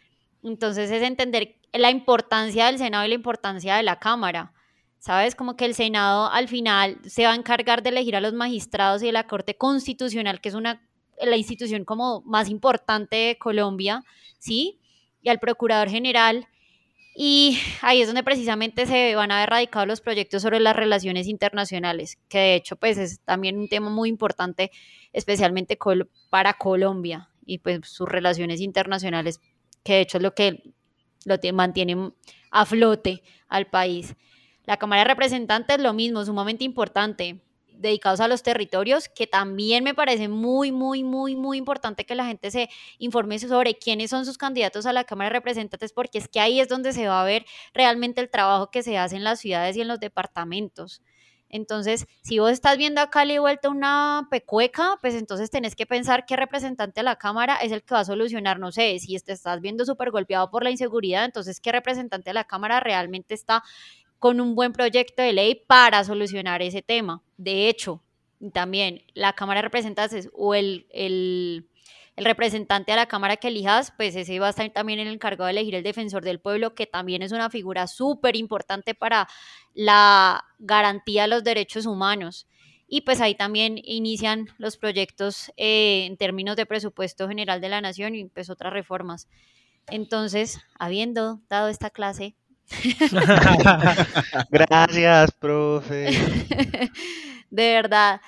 Entonces 0.45 0.91
es 0.91 1.01
entender 1.01 1.55
la 1.73 1.89
importancia 1.89 2.67
del 2.67 2.77
Senado 2.77 3.05
y 3.05 3.09
la 3.09 3.15
importancia 3.15 3.75
de 3.75 3.83
la 3.83 3.99
Cámara. 3.99 4.53
¿Sabes? 4.99 5.35
Como 5.35 5.55
que 5.55 5.65
el 5.65 5.75
Senado 5.75 6.31
al 6.31 6.47
final 6.47 6.97
se 7.05 7.25
va 7.25 7.33
a 7.33 7.35
encargar 7.35 7.83
de 7.83 7.89
elegir 7.89 8.15
a 8.15 8.21
los 8.21 8.33
magistrados 8.33 9.03
y 9.03 9.07
de 9.07 9.11
la 9.11 9.27
Corte 9.27 9.55
Constitucional, 9.55 10.41
que 10.41 10.49
es 10.49 10.55
una, 10.55 10.81
la 11.21 11.37
institución 11.37 11.85
como 11.85 12.21
más 12.21 12.49
importante 12.49 13.15
de 13.15 13.37
Colombia, 13.37 14.01
¿sí? 14.39 14.79
Y 15.21 15.29
al 15.29 15.37
Procurador 15.37 15.89
General. 15.89 16.47
Y 17.15 17.59
ahí 17.81 18.01
es 18.01 18.07
donde 18.07 18.23
precisamente 18.23 18.87
se 18.87 19.15
van 19.15 19.31
a 19.31 19.39
ver 19.41 19.49
radicados 19.49 19.87
los 19.87 20.01
proyectos 20.01 20.41
sobre 20.41 20.59
las 20.59 20.75
relaciones 20.75 21.27
internacionales, 21.27 22.17
que 22.27 22.39
de 22.39 22.55
hecho 22.55 22.75
pues 22.75 22.97
es 22.97 23.21
también 23.21 23.57
un 23.59 23.69
tema 23.69 23.91
muy 23.91 24.09
importante, 24.09 24.71
especialmente 25.13 25.77
para 26.31 26.53
Colombia 26.55 27.29
y 27.45 27.59
pues 27.59 27.81
sus 27.87 28.09
relaciones 28.09 28.59
internacionales 28.59 29.39
que 29.85 29.93
de 29.93 30.01
hecho 30.01 30.17
es 30.17 30.23
lo 30.23 30.33
que 30.33 30.73
lo 31.23 31.37
mantiene 31.53 32.11
a 32.51 32.65
flote 32.65 33.23
al 33.47 33.67
país. 33.67 34.15
La 34.65 34.77
Cámara 34.77 35.03
de 35.03 35.09
Representantes, 35.09 35.79
lo 35.79 35.93
mismo, 35.93 36.25
sumamente 36.25 36.63
importante, 36.63 37.39
dedicados 37.67 38.19
a 38.19 38.27
los 38.27 38.41
territorios, 38.41 39.09
que 39.09 39.27
también 39.27 39.83
me 39.83 39.93
parece 39.93 40.27
muy, 40.27 40.71
muy, 40.71 41.03
muy, 41.03 41.35
muy 41.35 41.57
importante 41.57 42.05
que 42.05 42.15
la 42.15 42.25
gente 42.25 42.49
se 42.49 42.69
informe 42.97 43.37
sobre 43.37 43.75
quiénes 43.75 44.09
son 44.09 44.25
sus 44.25 44.37
candidatos 44.37 44.87
a 44.87 44.93
la 44.93 45.03
Cámara 45.03 45.29
de 45.29 45.33
Representantes, 45.33 45.93
porque 45.93 46.17
es 46.17 46.27
que 46.27 46.39
ahí 46.39 46.59
es 46.59 46.67
donde 46.67 46.91
se 46.93 47.07
va 47.07 47.21
a 47.21 47.25
ver 47.25 47.45
realmente 47.73 48.21
el 48.21 48.29
trabajo 48.29 48.71
que 48.71 48.81
se 48.81 48.97
hace 48.97 49.17
en 49.17 49.23
las 49.23 49.39
ciudades 49.39 49.77
y 49.77 49.81
en 49.81 49.87
los 49.87 49.99
departamentos. 49.99 51.03
Entonces, 51.49 52.07
si 52.21 52.39
vos 52.39 52.51
estás 52.51 52.77
viendo 52.77 53.01
a 53.01 53.09
Cali 53.09 53.37
vuelta 53.37 53.69
una 53.69 54.27
pecueca, 54.29 54.97
pues 55.01 55.15
entonces 55.15 55.49
tenés 55.49 55.75
que 55.75 55.85
pensar 55.85 56.25
qué 56.25 56.35
representante 56.35 56.99
de 57.01 57.03
la 57.03 57.15
Cámara 57.15 57.57
es 57.57 57.71
el 57.71 57.83
que 57.83 57.93
va 57.93 58.01
a 58.01 58.05
solucionar, 58.05 58.59
no 58.59 58.71
sé, 58.71 58.97
si 58.99 59.17
te 59.19 59.31
estás 59.31 59.61
viendo 59.61 59.85
súper 59.85 60.11
golpeado 60.11 60.49
por 60.49 60.63
la 60.63 60.71
inseguridad, 60.71 61.25
entonces 61.25 61.59
qué 61.59 61.71
representante 61.71 62.31
de 62.31 62.33
la 62.33 62.45
Cámara 62.45 62.79
realmente 62.79 63.33
está 63.33 63.63
con 64.19 64.41
un 64.41 64.55
buen 64.55 64.73
proyecto 64.73 65.21
de 65.21 65.33
ley 65.33 65.55
para 65.67 66.03
solucionar 66.03 66.61
ese 66.61 66.81
tema. 66.81 67.21
De 67.37 67.69
hecho, 67.69 68.01
también 68.53 69.03
la 69.13 69.33
Cámara 69.33 69.59
de 69.59 69.63
Representantes 69.63 70.29
o 70.33 70.55
el, 70.55 70.87
el 70.89 71.67
el 72.15 72.25
representante 72.25 72.91
a 72.91 72.95
la 72.95 73.07
Cámara 73.07 73.37
que 73.37 73.49
elijas, 73.49 73.91
pues 73.97 74.15
ese 74.15 74.39
va 74.39 74.47
a 74.47 74.49
estar 74.51 74.69
también 74.69 74.99
el 74.99 75.07
encargado 75.09 75.45
de 75.45 75.51
elegir 75.51 75.75
el 75.75 75.83
defensor 75.83 76.23
del 76.23 76.39
pueblo, 76.39 76.73
que 76.73 76.87
también 76.87 77.21
es 77.21 77.31
una 77.31 77.49
figura 77.49 77.87
súper 77.87 78.35
importante 78.35 78.93
para 78.93 79.27
la 79.73 80.45
garantía 80.57 81.23
de 81.23 81.27
los 81.27 81.43
derechos 81.43 81.85
humanos. 81.85 82.47
Y 82.87 83.01
pues 83.01 83.19
ahí 83.19 83.35
también 83.35 83.79
inician 83.83 84.47
los 84.57 84.77
proyectos 84.77 85.51
eh, 85.57 86.05
en 86.05 86.17
términos 86.17 86.55
de 86.55 86.65
presupuesto 86.65 87.27
general 87.27 87.59
de 87.59 87.69
la 87.69 87.81
nación 87.81 88.15
y 88.15 88.25
pues 88.25 88.49
otras 88.49 88.71
reformas. 88.71 89.27
Entonces, 89.87 90.59
habiendo 90.79 91.41
dado 91.49 91.67
esta 91.67 91.89
clase... 91.89 92.35
Gracias, 94.49 95.31
profe. 95.33 96.09
de 97.51 97.73
verdad. 97.73 98.21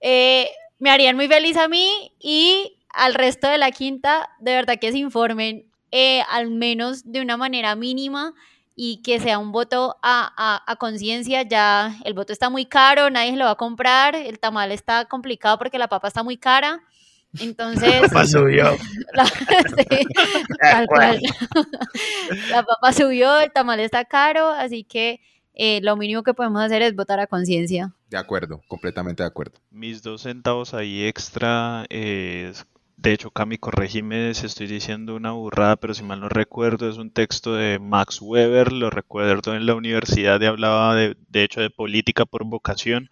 Eh, 0.00 0.50
me 0.78 0.90
harían 0.90 1.16
muy 1.16 1.28
feliz 1.28 1.56
a 1.56 1.68
mí 1.68 2.12
y 2.20 2.77
al 2.94 3.14
resto 3.14 3.48
de 3.48 3.58
la 3.58 3.70
quinta, 3.70 4.30
de 4.40 4.54
verdad 4.54 4.78
que 4.80 4.92
se 4.92 4.98
informen 4.98 5.66
eh, 5.90 6.22
al 6.30 6.50
menos 6.50 7.10
de 7.10 7.20
una 7.20 7.36
manera 7.36 7.74
mínima 7.74 8.34
y 8.74 9.02
que 9.02 9.18
sea 9.18 9.38
un 9.38 9.50
voto 9.50 9.96
a, 10.02 10.62
a, 10.66 10.76
conciencia. 10.76 11.42
Ya 11.42 11.96
el 12.04 12.14
voto 12.14 12.32
está 12.32 12.50
muy 12.50 12.66
caro, 12.66 13.10
nadie 13.10 13.32
se 13.32 13.36
lo 13.36 13.46
va 13.46 13.52
a 13.52 13.56
comprar, 13.56 14.14
el 14.14 14.38
tamal 14.38 14.70
está 14.70 15.06
complicado 15.06 15.58
porque 15.58 15.78
la 15.78 15.88
papa 15.88 16.08
está 16.08 16.22
muy 16.22 16.36
cara. 16.36 16.80
Entonces. 17.40 18.00
La 18.00 18.08
papa 18.08 18.24
subió. 18.24 18.76
La, 19.14 19.26
sí, 19.26 20.06
tal 20.60 20.86
cual. 20.86 21.20
la 22.50 22.62
papa 22.62 22.92
subió, 22.92 23.38
el 23.40 23.52
tamal 23.52 23.80
está 23.80 24.04
caro, 24.04 24.48
así 24.48 24.84
que 24.84 25.20
eh, 25.54 25.80
lo 25.82 25.96
mínimo 25.96 26.22
que 26.22 26.34
podemos 26.34 26.62
hacer 26.62 26.82
es 26.82 26.94
votar 26.94 27.18
a 27.18 27.26
conciencia. 27.26 27.92
De 28.08 28.16
acuerdo, 28.16 28.62
completamente 28.68 29.24
de 29.24 29.26
acuerdo. 29.26 29.58
Mis 29.70 30.02
dos 30.02 30.22
centavos 30.22 30.72
ahí 30.72 31.04
extra 31.04 31.84
es 31.90 32.64
de 33.00 33.12
hecho, 33.12 33.30
Cami, 33.30 33.58
corregime 33.58 34.34
si 34.34 34.46
estoy 34.46 34.66
diciendo 34.66 35.14
una 35.14 35.30
burrada, 35.30 35.76
pero 35.76 35.94
si 35.94 36.02
mal 36.02 36.18
no 36.18 36.28
recuerdo, 36.28 36.88
es 36.88 36.96
un 36.96 37.12
texto 37.12 37.54
de 37.54 37.78
Max 37.78 38.20
Weber, 38.20 38.72
lo 38.72 38.90
recuerdo 38.90 39.54
en 39.54 39.66
la 39.66 39.76
universidad 39.76 40.40
y 40.40 40.46
hablaba 40.46 40.96
de, 40.96 41.16
de 41.28 41.44
hecho 41.44 41.60
de 41.60 41.70
política 41.70 42.26
por 42.26 42.44
vocación 42.44 43.08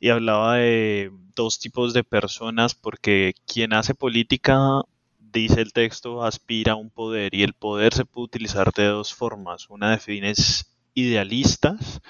y 0.00 0.08
hablaba 0.08 0.56
de 0.56 1.12
dos 1.36 1.60
tipos 1.60 1.94
de 1.94 2.02
personas 2.02 2.74
porque 2.74 3.34
quien 3.46 3.72
hace 3.72 3.94
política, 3.94 4.82
dice 5.20 5.60
el 5.60 5.72
texto, 5.72 6.24
aspira 6.24 6.72
a 6.72 6.76
un 6.76 6.90
poder 6.90 7.34
y 7.36 7.44
el 7.44 7.54
poder 7.54 7.94
se 7.94 8.04
puede 8.04 8.24
utilizar 8.24 8.72
de 8.72 8.86
dos 8.86 9.14
formas, 9.14 9.70
una 9.70 9.92
de 9.92 9.98
fines 9.98 10.74
idealistas 10.92 12.00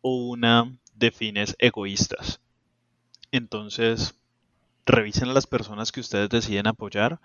o 0.00 0.28
una 0.28 0.72
de 0.94 1.10
fines 1.10 1.56
egoístas. 1.58 2.40
Entonces, 3.32 4.14
revisen 4.86 5.28
a 5.28 5.32
las 5.32 5.46
personas 5.46 5.92
que 5.92 6.00
ustedes 6.00 6.28
deciden 6.28 6.66
apoyar, 6.66 7.20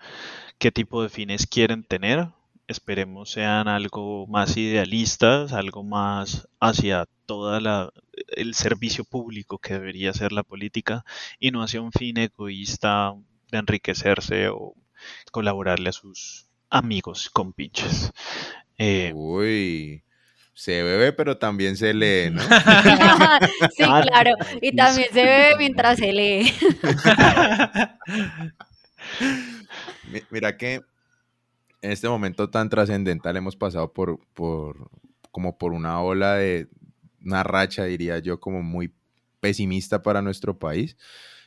qué 0.58 0.70
tipo 0.72 1.02
de 1.02 1.08
fines 1.08 1.46
quieren 1.46 1.84
tener. 1.84 2.28
Esperemos 2.66 3.30
sean 3.30 3.66
algo 3.66 4.26
más 4.26 4.56
idealistas, 4.56 5.52
algo 5.52 5.82
más 5.82 6.48
hacia 6.60 7.06
todo 7.24 7.58
el 8.36 8.54
servicio 8.54 9.04
público 9.04 9.58
que 9.58 9.74
debería 9.74 10.12
ser 10.12 10.32
la 10.32 10.42
política 10.42 11.04
y 11.38 11.50
no 11.50 11.62
hacia 11.62 11.80
un 11.80 11.92
fin 11.92 12.18
egoísta 12.18 13.14
de 13.50 13.58
enriquecerse 13.58 14.48
o 14.48 14.74
colaborarle 15.32 15.90
a 15.90 15.92
sus 15.92 16.48
amigos 16.70 17.30
con 17.30 17.52
pinches. 17.52 18.12
Eh, 18.76 19.12
Uy, 19.14 20.04
se 20.58 20.82
bebe, 20.82 21.12
pero 21.12 21.38
también 21.38 21.76
se 21.76 21.94
lee, 21.94 22.30
¿no? 22.32 22.42
sí, 23.76 23.84
ah, 23.86 24.02
claro. 24.02 24.32
Y 24.60 24.74
también 24.74 25.06
se 25.12 25.24
bebe 25.24 25.56
mientras 25.56 25.98
se 25.98 26.12
lee. 26.12 26.52
Mira 30.30 30.56
que 30.56 30.82
en 31.80 31.92
este 31.92 32.08
momento 32.08 32.50
tan 32.50 32.68
trascendental 32.68 33.36
hemos 33.36 33.54
pasado 33.54 33.92
por, 33.92 34.18
por, 34.34 34.90
como 35.30 35.56
por 35.56 35.72
una 35.72 36.02
ola 36.02 36.34
de, 36.34 36.66
una 37.24 37.44
racha, 37.44 37.84
diría 37.84 38.18
yo, 38.18 38.40
como 38.40 38.60
muy 38.60 38.92
pesimista 39.38 40.02
para 40.02 40.22
nuestro 40.22 40.58
país 40.58 40.96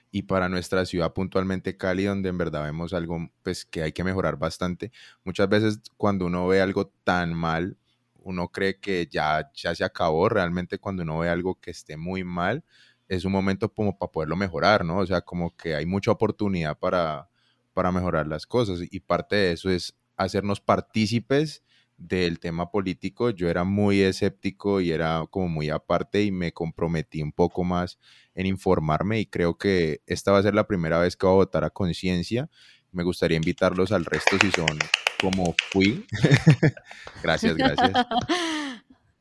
y 0.10 0.21
para 0.21 0.47
nuestra 0.47 0.86
ciudad 0.86 1.12
puntualmente 1.12 1.76
Cali, 1.76 2.06
donde 2.06 2.30
en 2.30 2.38
verdad 2.38 2.63
vemos 2.63 2.93
algo 2.93 3.30
pues, 3.43 3.65
que 3.65 3.84
hay 3.84 3.91
que 3.91 4.06
mejorar 4.06 4.38
bastante. 4.38 4.93
Muchas 5.26 5.50
veces 5.50 5.82
cuando 5.97 6.28
uno 6.28 6.47
ve 6.47 6.62
algo 6.62 6.93
tan 7.04 7.34
mal, 7.34 7.76
uno 8.22 8.50
cree 8.50 8.80
que 8.80 9.08
ya, 9.12 9.52
ya 9.54 9.76
se 9.76 9.84
acabó, 9.84 10.30
realmente 10.30 10.78
cuando 10.78 11.04
uno 11.04 11.20
ve 11.20 11.30
algo 11.30 11.60
que 11.60 11.72
esté 11.72 11.98
muy 11.98 12.24
mal, 12.24 12.64
es 13.08 13.26
un 13.26 13.32
momento 13.32 13.74
como 13.74 13.98
para 13.98 14.12
poderlo 14.12 14.36
mejorar, 14.36 14.86
¿no? 14.86 15.00
O 15.00 15.06
sea, 15.06 15.22
como 15.22 15.56
que 15.56 15.76
hay 15.76 15.86
mucha 15.86 16.12
oportunidad 16.12 16.78
para, 16.80 17.30
para 17.74 17.92
mejorar 17.92 18.28
las 18.28 18.46
cosas 18.46 18.80
y 18.90 19.00
parte 19.02 19.36
de 19.36 19.52
eso 19.52 19.70
es 19.70 19.96
hacernos 20.16 20.62
partícipes 20.62 21.64
del 21.98 22.40
tema 22.40 22.72
político. 22.72 23.30
Yo 23.30 23.50
era 23.50 23.64
muy 23.64 24.02
escéptico 24.02 24.82
y 24.82 24.92
era 24.92 25.26
como 25.30 25.48
muy 25.50 25.70
aparte 25.70 26.24
y 26.24 26.32
me 26.32 26.52
comprometí 26.52 27.22
un 27.22 27.32
poco 27.32 27.64
más 27.64 28.00
en 28.34 28.46
informarme 28.46 29.20
y 29.20 29.26
creo 29.26 29.58
que 29.58 30.02
esta 30.06 30.32
va 30.32 30.40
a 30.40 30.44
ser 30.44 30.56
la 30.56 30.68
primera 30.68 31.00
vez 31.00 31.16
que 31.16 31.26
voy 31.26 31.34
a 31.34 31.36
votar 31.38 31.64
a 31.64 31.70
conciencia. 31.70 32.50
Me 32.92 33.04
gustaría 33.04 33.38
invitarlos 33.38 33.92
al 33.92 34.06
resto 34.06 34.38
si 34.40 34.52
son 34.52 34.78
como 35.22 35.56
fui. 35.72 36.06
gracias, 37.24 37.56
gracias. 37.56 37.92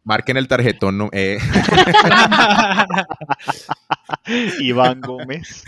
Marquen 0.03 0.39
el 0.39 0.49
tarjetón. 0.49 0.97
No, 0.97 1.11
eh. 1.13 1.39
Iván 4.61 5.03
Gómez. 5.03 5.65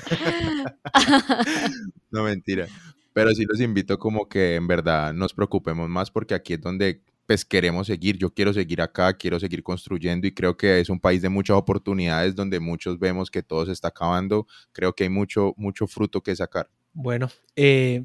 no, 2.11 2.25
mentira. 2.25 2.67
Pero 3.13 3.31
sí 3.35 3.45
los 3.45 3.61
invito 3.61 3.99
como 3.99 4.27
que 4.27 4.55
en 4.55 4.67
verdad 4.67 5.13
nos 5.13 5.35
preocupemos 5.35 5.89
más 5.91 6.11
porque 6.11 6.35
aquí 6.35 6.55
es 6.55 6.63
donde 6.63 7.03
pues 7.27 7.45
queremos 7.45 7.87
seguir. 7.87 8.17
Yo 8.17 8.31
quiero 8.31 8.55
seguir 8.55 8.81
acá, 8.81 9.13
quiero 9.13 9.39
seguir 9.39 9.63
construyendo 9.63 10.27
y 10.27 10.33
creo 10.33 10.57
que 10.57 10.81
es 10.81 10.89
un 10.89 10.99
país 10.99 11.21
de 11.21 11.29
muchas 11.29 11.59
oportunidades 11.59 12.35
donde 12.35 12.59
muchos 12.59 12.99
vemos 12.99 13.31
que 13.31 13.43
todo 13.43 13.67
se 13.67 13.73
está 13.73 13.89
acabando. 13.89 14.47
Creo 14.73 14.95
que 14.95 15.05
hay 15.05 15.11
mucho, 15.11 15.53
mucho 15.59 15.87
fruto 15.87 16.23
que 16.23 16.35
sacar. 16.35 16.71
Bueno, 16.95 17.29
eh, 17.55 18.03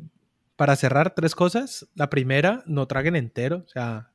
para 0.58 0.76
cerrar, 0.76 1.14
tres 1.16 1.36
cosas. 1.36 1.88
La 1.96 2.10
primera, 2.10 2.64
no 2.66 2.88
traguen 2.88 3.16
entero. 3.16 3.64
O 3.66 3.70
sea, 3.70 4.10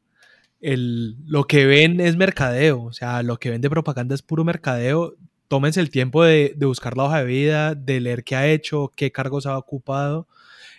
el, 0.60 1.16
lo 1.24 1.44
que 1.44 1.64
ven 1.64 2.00
es 2.00 2.16
mercadeo. 2.16 2.82
O 2.82 2.92
sea, 2.92 3.22
lo 3.22 3.38
que 3.38 3.50
ven 3.50 3.62
de 3.62 3.70
propaganda 3.70 4.14
es 4.14 4.22
puro 4.22 4.44
mercadeo. 4.44 5.14
Tómense 5.48 5.80
el 5.80 5.90
tiempo 5.90 6.24
de, 6.24 6.54
buscar 6.58 6.96
la 6.96 7.04
hoja 7.04 7.20
de 7.20 7.24
vida, 7.24 7.74
de 7.74 8.00
leer 8.00 8.24
qué 8.24 8.36
ha 8.36 8.48
hecho, 8.48 8.92
qué 8.94 9.12
cargos 9.12 9.46
ha 9.46 9.56
ocupado. 9.56 10.28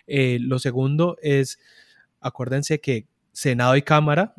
Eh, 0.05 0.37
lo 0.41 0.59
segundo 0.59 1.17
es, 1.21 1.59
acuérdense 2.19 2.81
que 2.81 3.07
Senado 3.31 3.77
y 3.77 3.83
Cámara 3.83 4.33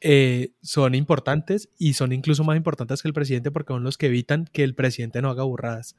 eh, 0.00 0.52
son 0.62 0.94
importantes 0.94 1.68
y 1.78 1.92
son 1.92 2.12
incluso 2.12 2.42
más 2.42 2.56
importantes 2.56 3.02
que 3.02 3.08
el 3.08 3.14
presidente 3.14 3.50
porque 3.50 3.74
son 3.74 3.84
los 3.84 3.98
que 3.98 4.06
evitan 4.06 4.46
que 4.50 4.64
el 4.64 4.74
presidente 4.74 5.20
no 5.20 5.28
haga 5.28 5.42
burradas. 5.42 5.94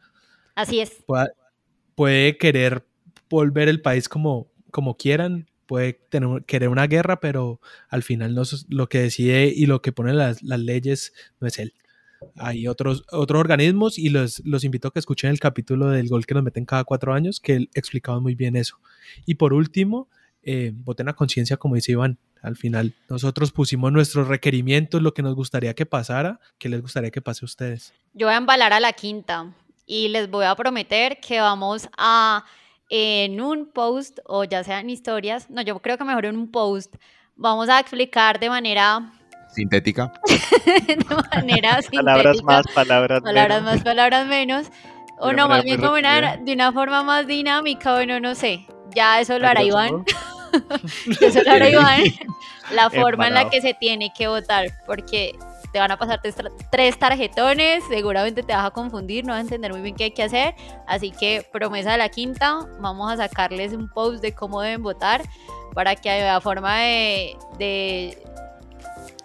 Así 0.56 0.80
es. 0.80 0.92
puede 1.94 2.38
querer 2.38 2.84
volver 3.30 3.70
el 3.70 3.82
país 3.82 4.10
como 4.10 4.51
como 4.72 4.98
quieran, 4.98 5.48
puede 5.68 5.94
tener, 5.94 6.44
querer 6.46 6.70
una 6.70 6.88
guerra, 6.88 7.20
pero 7.20 7.62
al 7.90 8.04
final 8.04 8.36
no, 8.36 8.44
lo 8.70 8.90
que 8.90 9.00
decide 9.00 9.46
y 9.48 9.68
lo 9.68 9.82
que 9.82 9.92
pone 9.92 10.14
las, 10.14 10.42
leyes 10.42 11.14
no 11.40 11.48
es 11.48 11.60
él. 11.60 11.74
Hay 12.36 12.68
otros, 12.68 13.04
otros 13.12 13.40
organismos 13.40 13.98
y 13.98 14.10
los, 14.10 14.42
los 14.46 14.64
invito 14.64 14.90
a 14.90 14.92
que 14.92 15.00
escuchen 15.00 15.32
el 15.32 15.40
capítulo 15.40 15.88
del 15.88 16.08
gol 16.08 16.26
que 16.26 16.34
nos 16.34 16.44
meten 16.44 16.66
cada 16.66 16.84
cuatro 16.84 17.14
años, 17.14 17.40
que 17.40 17.56
él 17.56 17.70
explicaba 17.74 18.20
muy 18.20 18.36
bien 18.36 18.56
eso. 18.56 18.80
Y 19.26 19.36
por 19.36 19.54
último, 19.54 20.08
eh, 20.44 20.72
voten 20.74 21.08
a 21.08 21.14
conciencia, 21.14 21.58
como 21.58 21.76
dice 21.76 21.94
Iván. 21.94 22.18
Al 22.42 22.56
final, 22.56 22.96
nosotros 23.08 23.52
pusimos 23.52 23.92
nuestros 23.92 24.28
requerimientos, 24.28 25.02
lo 25.02 25.14
que 25.14 25.22
nos 25.22 25.36
gustaría 25.36 25.76
que 25.76 25.86
pasara, 25.86 26.40
que 26.58 26.70
les 26.70 26.82
gustaría 26.82 27.12
que 27.12 27.22
pase 27.22 27.44
a 27.44 27.48
ustedes. 27.48 27.94
Yo 28.14 28.28
voy 28.28 28.34
a 28.34 28.38
embalar 28.38 28.74
a 28.74 28.80
la 28.80 28.94
quinta 28.94 29.54
y 29.86 30.08
les 30.08 30.30
voy 30.30 30.46
a 30.46 30.56
prometer 30.56 31.20
que 31.20 31.40
vamos 31.40 31.88
a 31.98 32.44
en 32.94 33.40
un 33.40 33.68
post 33.68 34.20
o 34.26 34.44
ya 34.44 34.64
sean 34.66 34.90
historias, 34.90 35.50
no, 35.50 35.62
yo 35.62 35.80
creo 35.80 35.98
que 35.98 36.04
mejor 36.04 36.26
en 36.26 36.38
un 36.38 36.52
post, 36.52 36.96
vamos 37.38 37.70
a 37.70 37.80
explicar 37.80 38.38
de 38.38 38.50
manera 38.50 39.14
sintética. 39.50 40.12
de 40.88 40.98
manera 41.32 41.82
sintética. 41.82 42.04
Palabras 42.04 42.44
más, 42.44 42.66
palabras, 42.68 43.22
palabras 43.22 43.64
más, 43.64 43.82
palabras 43.82 44.28
menos. 44.28 44.68
O 45.20 45.32
no, 45.32 45.48
más 45.48 45.64
bien 45.64 45.80
como 45.80 45.96
de 45.96 46.54
una 46.54 46.74
forma 46.74 47.04
más 47.04 47.28
dinámica, 47.28 47.94
bueno, 47.94 48.20
no 48.20 48.36
sé. 48.36 48.66
Ya 48.94 49.22
eso 49.22 49.40
lo 49.40 49.48
hará 49.48 49.64
Iván. 49.64 50.04
eso 51.22 51.44
lo 51.44 51.52
hará 51.52 51.70
Iván. 51.70 52.02
La 52.74 52.90
forma 52.90 53.28
en 53.28 53.36
la 53.36 53.50
que 53.50 53.62
se 53.62 53.74
tiene 53.74 54.12
que 54.18 54.28
votar, 54.28 54.68
porque 54.86 55.34
te 55.72 55.80
van 55.80 55.92
a 55.92 55.98
pasar 55.98 56.22
tres 56.72 57.00
tarjetones, 57.00 57.84
seguramente 57.90 58.44
te 58.44 58.54
vas 58.54 58.66
a 58.66 58.72
confundir, 58.72 59.26
no 59.26 59.34
vas 59.34 59.40
a 59.40 59.42
entender 59.42 59.72
muy 59.72 59.82
bien 59.82 59.96
qué 59.96 60.06
hay 60.06 60.12
que 60.12 60.24
hacer, 60.24 60.56
así 60.88 61.12
que 61.12 61.48
promesa 61.52 61.94
de 61.94 61.98
la 61.98 62.10
quinta, 62.10 62.68
vamos 62.80 63.12
a 63.12 63.18
sacarles 63.18 63.74
un 63.74 63.90
post 63.90 64.22
de 64.22 64.34
cómo 64.34 64.62
deben 64.62 64.84
votar 64.84 65.22
para 65.74 65.96
que 65.96 66.10
haya 66.10 66.42
forma 66.42 66.80
de, 66.80 67.38
de, 67.58 68.24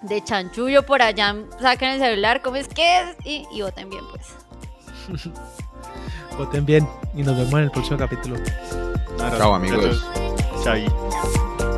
de 0.02 0.24
chanchullo 0.24 0.84
por 0.84 1.02
allá, 1.02 1.34
saquen 1.60 1.90
el 1.90 2.00
celular, 2.00 2.42
cómo 2.42 2.56
es 2.56 2.68
que 2.68 3.00
es 3.00 3.16
y, 3.24 3.62
voten 3.62 3.90
bien 3.90 4.04
pues. 4.10 5.30
voten 6.38 6.64
bien 6.64 6.88
y 7.14 7.22
nos 7.22 7.36
vemos 7.36 7.54
en 7.54 7.60
el 7.60 7.70
próximo 7.70 7.98
capítulo. 7.98 8.36
Chao 9.18 9.54
amigos. 9.54 10.04
Chao. 10.62 11.75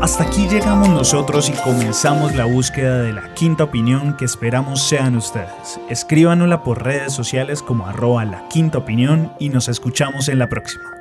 Hasta 0.00 0.22
aquí 0.22 0.46
llegamos 0.46 0.88
nosotros 0.88 1.48
y 1.48 1.52
comenzamos 1.64 2.36
la 2.36 2.44
búsqueda 2.44 3.02
de 3.02 3.12
la 3.12 3.34
quinta 3.34 3.64
opinión 3.64 4.16
que 4.16 4.26
esperamos 4.26 4.80
sean 4.80 5.16
ustedes. 5.16 5.80
Escríbanosla 5.90 6.62
por 6.62 6.84
redes 6.84 7.12
sociales 7.12 7.62
como 7.62 7.84
arroba 7.84 8.24
la 8.24 8.46
quinta 8.48 8.78
opinión 8.78 9.32
y 9.40 9.48
nos 9.48 9.68
escuchamos 9.68 10.28
en 10.28 10.38
la 10.38 10.48
próxima. 10.48 10.97